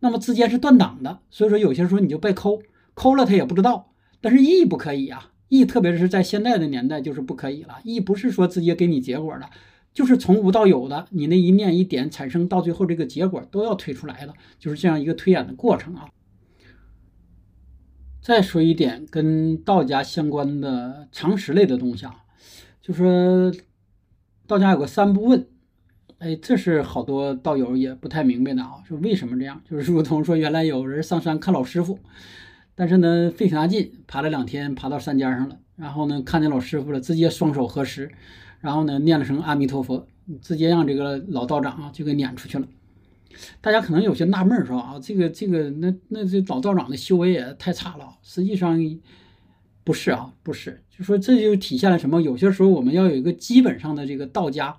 [0.00, 2.60] 那么之间是断档的，所以说有些时候你就被抠，
[2.94, 3.92] 抠了他也不知道。
[4.22, 7.78] 但是义不可以啊，义特别是在现在的年代就是不可以了。
[7.84, 9.48] 义不是说直接给你结果的，
[9.92, 16.08] 就是从无到有的，你那一念一点产生到最后这个结果都要推出来的，就是这样一个推演的过程啊。
[18.22, 22.24] 再说一点跟道家相关的常识类的东西啊，
[22.82, 23.52] 就说
[24.46, 25.46] 道家有个三不问。
[26.20, 29.58] 哎，这是好多道友也不太明白的啊，说为什么这样？
[29.64, 31.98] 就是如同说，原来有人上山看老师傅，
[32.74, 38.10] 但是呢，费挺大劲，爬了两天，爬到山尖上了，然后呢，看见老师傅了，直接双手合十，
[38.60, 40.06] 然后呢，念了声阿弥陀佛，
[40.42, 42.68] 直接让这个老道长啊就给撵出去了。
[43.62, 44.78] 大家可能有些纳闷，是吧？
[44.78, 48.18] 啊，这个这个，那那这老道长的修为也太差了。
[48.22, 48.78] 实际上
[49.84, 52.20] 不是啊，不是，就说这就体现了什么？
[52.20, 54.76] 有些时候我们要有一个基本上的这个道家。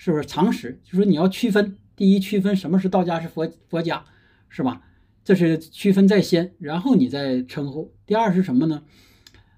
[0.00, 0.80] 是不是常识？
[0.84, 4.04] 就说你要区分，第一区分什么是道家，是佛佛家，
[4.48, 4.80] 是吧？
[5.24, 7.92] 这是区分在先，然后你再称呼。
[8.06, 8.84] 第二是什么呢？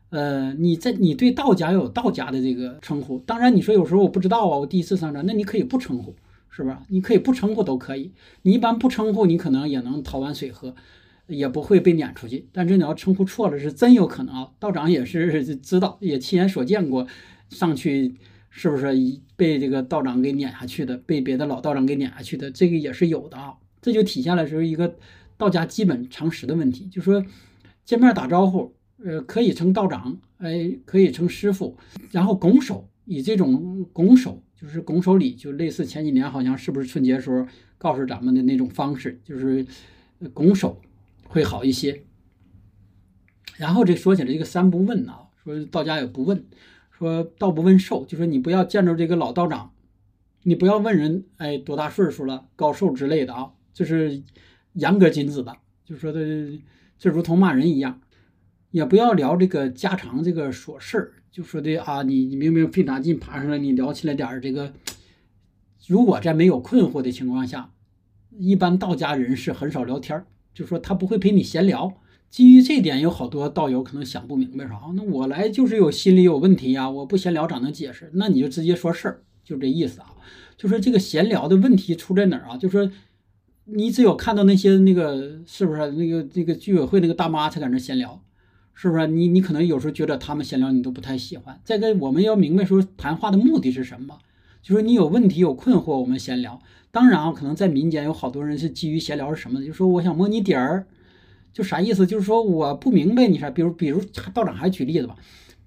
[0.08, 3.18] 呃，你在你对道家有道家的这个称呼。
[3.20, 6.16] 当然，你说有时候我不知道啊，我第一次上山，那你可以不称呼，
[6.48, 6.82] 是吧？
[6.88, 8.10] 你可以不称呼都可以，
[8.42, 10.74] 你一般不称呼，你可能也能讨碗水喝，
[11.28, 12.48] 也不会被撵出去。
[12.50, 14.50] 但是你要称呼错了，是真有可能啊。
[14.58, 17.06] 道长也是知道，也亲眼所见过，
[17.50, 18.16] 上去
[18.50, 23.54] 是不是一被这个道长给撵下去的，被别的老道长给撵下去的，这个也是有的啊。
[23.80, 24.94] 这就体现了是一个
[25.38, 27.24] 道家基本常识的问题，就说
[27.84, 31.76] 见面打招呼，呃，可以称道长，哎，可以称师傅，
[32.10, 37.46] 然后拱手，以这种拱手，就是拱手礼，就类似前几年好像是不是春节时候
[37.78, 39.64] 告诉咱们的那种方式，就是
[40.34, 40.82] 拱手
[41.24, 42.02] 会好一些。
[43.56, 46.44] 然后这说起来，这个三不问啊，说道家也不问，
[47.00, 49.72] 说道不问寿，就说你不要见着这个老道长，
[50.42, 53.52] 你不要问人，哎，多大岁数了，高寿之类的啊。
[53.72, 54.22] 这是
[54.74, 56.20] 严格禁止的，就说的
[56.98, 58.02] 这如同骂人一样，
[58.70, 64.74] 也不要聊这个家常这个琐事儿，就说的啊，你你明明费大劲爬上来，你聊起来点儿这个，
[65.86, 67.72] 如果在没有困惑的情况下，
[68.28, 71.94] 一般道家人士很少聊天儿，就说他不会陪你闲聊。
[72.30, 78.10] 基于这点，有好多道友可能想不明白啥，那我来就是有心理有问题呀，我不闲聊咋能解释？
[78.14, 80.14] 那你就直接说事儿，就这意思啊。
[80.56, 82.56] 就说这个闲聊的问题出在哪儿啊？
[82.56, 82.90] 就说。
[83.72, 88.20] 你只有看到那些那个是不是那个那个居委会那个大妈才在那闲聊，
[88.74, 89.06] 是不是？
[89.06, 91.60] 你你可能有时候觉得他们闲聊你都不太喜欢。
[91.62, 94.18] 再个，我们要明白说谈话的目的是什么，
[94.60, 96.60] 就是你有问题有困惑，我们闲聊。
[96.90, 99.64] 当然啊，可能在民间有好多人是基于闲聊是什么？
[99.64, 100.88] 就说我想摸你底儿，
[101.52, 102.06] 就啥意思？
[102.06, 103.50] 就是说我不明白你啥。
[103.50, 104.00] 比如比如
[104.32, 105.16] 道长还举例子吧，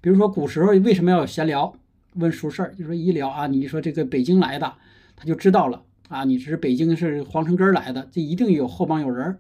[0.02, 1.74] 比如说古时候为什么要闲聊
[2.16, 2.74] 问书事儿？
[2.76, 4.74] 就说一聊啊，你说这个北京来的，
[5.16, 5.84] 他就知道了。
[6.10, 9.38] 啊，你是北京是皇城根儿来的，这一定有后帮有人儿，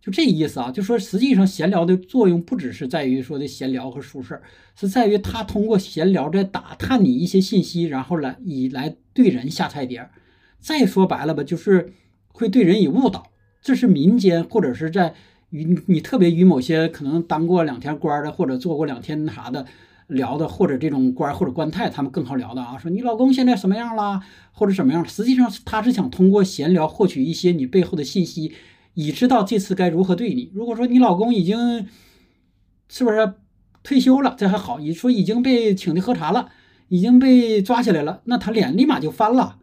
[0.00, 0.70] 就这意思啊。
[0.70, 4.42] 就说实际上闲聊的作用不只是在于说的闲聊和说事儿，
[4.76, 10.10] 是在于他通过闲聊在打探你一些信息，然后来以来对人下菜碟儿。
[10.60, 11.92] 再说白了吧，就是
[12.28, 13.32] 会对人以误导。
[13.60, 15.14] 这是民间或者是在
[15.54, 19.64] 与你特别与某些可能当过两天官的或者做过两天啥的。
[20.08, 22.76] 聊的或者这种官或者官太，他们更好聊的啊。
[22.76, 24.20] 说你老公现在什么样啦，
[24.52, 25.02] 或者什么样？
[25.02, 28.52] 实际上他是想通过闲聊获取一些你背后的信息，
[28.92, 30.50] 以知道这次该如何对你。
[30.52, 31.88] 如果说你老公已经
[32.86, 33.32] 是不是
[33.82, 36.50] 退休了，这还好；你说已经被请的喝茶了，
[36.88, 39.56] 已经被抓起来了，那他脸立马就翻了。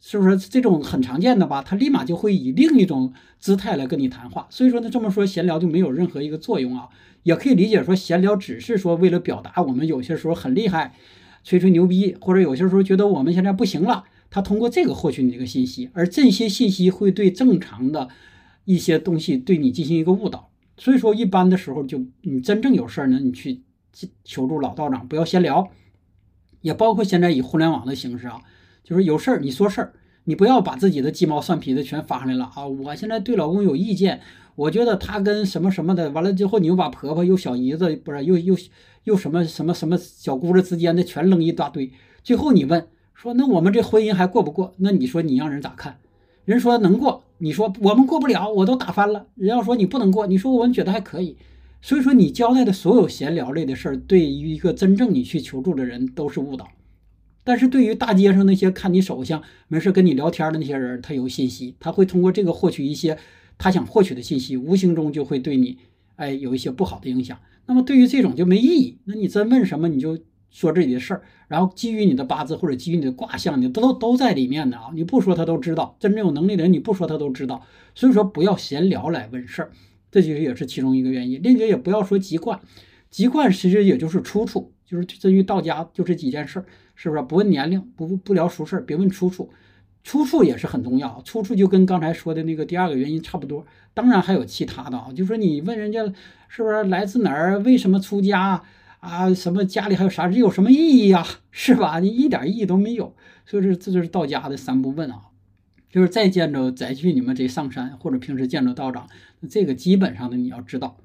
[0.00, 1.62] 是不是这种很常见的吧？
[1.62, 4.46] 他立马就会以另一种姿态来跟你谈话。
[4.50, 6.88] 所以说呢，这么说闲聊就没有任何一个作用啊。
[7.22, 10.94] 也可以理解说闲聊只是说为了表达我们有些时候很厉害，
[11.42, 18.08] 吹吹牛逼，或者有些时候觉得我们现在不行了，他通过这个获取你这个信息，而这些信息会对正常的
[18.64, 20.50] 一些东西对你进行一个误导。
[20.76, 23.62] 所以说一般的时候就你真正有事儿呢，你去
[24.22, 25.68] 求助老道长，不要闲聊。
[26.60, 28.40] 也包括现在以互联网的形式啊。
[28.86, 29.92] 就是有事儿你说事儿，
[30.26, 32.64] 你不要把自己的鸡毛蒜皮的全发上来了啊！
[32.64, 34.20] 我现在对老公有意见，
[34.54, 38.56] 我觉得他跟什么什么的，完了之后你又把婆婆又小姨子不是又又
[39.02, 41.90] 又什么什么什么小姑子之间的全扔一大堆，
[42.22, 44.72] 最后你问说那我们这婚姻还过不过？
[44.76, 45.98] 那你说你让人咋看？
[46.44, 49.26] 人说能过，你说我们过不了，我都打翻了。
[49.34, 51.36] 人要说你不能过，你说我们觉得还可以。
[51.82, 56.68] 所以说你交代的所有闲聊类的事儿，对于一个真正你去求助的人都是误导。
[57.46, 63.16] 但是对于大街上那些看你手相没事跟你聊天的那些人，他有信息，他会通过这个获取一些
[63.56, 65.78] 他想获取的信息，无形中就会对你，
[66.16, 67.38] 哎，有一些不好的影响。
[67.66, 68.98] 那么对于这种就没意义。
[69.04, 70.18] 那你真问什么，你就
[70.50, 74.90] 说自己的事儿，然后基于你的八字或者基于你的卦象，你都都在里面的啊。
[74.92, 77.64] 你不说他都知道，真正有能力的人你不说他都知道。
[77.94, 79.70] 所以说不要闲聊来问事儿，
[80.10, 81.40] 这其实也是其中一个原因。
[81.44, 82.58] 另一个也不要说籍贯，
[83.08, 86.66] 籍贯其实也就是出处，就是至于道家就这几件事儿。
[86.96, 89.50] 是不是不问年龄，不不聊熟事儿，别问出处，
[90.02, 91.22] 出处也是很重要。
[91.22, 93.64] 出处就跟刚才说的那个第二个原因差不多。
[93.94, 96.02] 当然还有其他的啊，就说你问人家
[96.48, 98.62] 是不是来自哪儿，为什么出家
[99.00, 101.24] 啊，什么家里还有啥，这有什么意义呀？
[101.52, 102.00] 是吧？
[102.00, 103.14] 你一点意义都没有。
[103.44, 105.28] 所以说这就是道家的三不问啊，
[105.90, 109.06] 就是再见着再去你们这上山，或者平时见着道长，
[109.48, 110.96] 这个基本上的你要知道。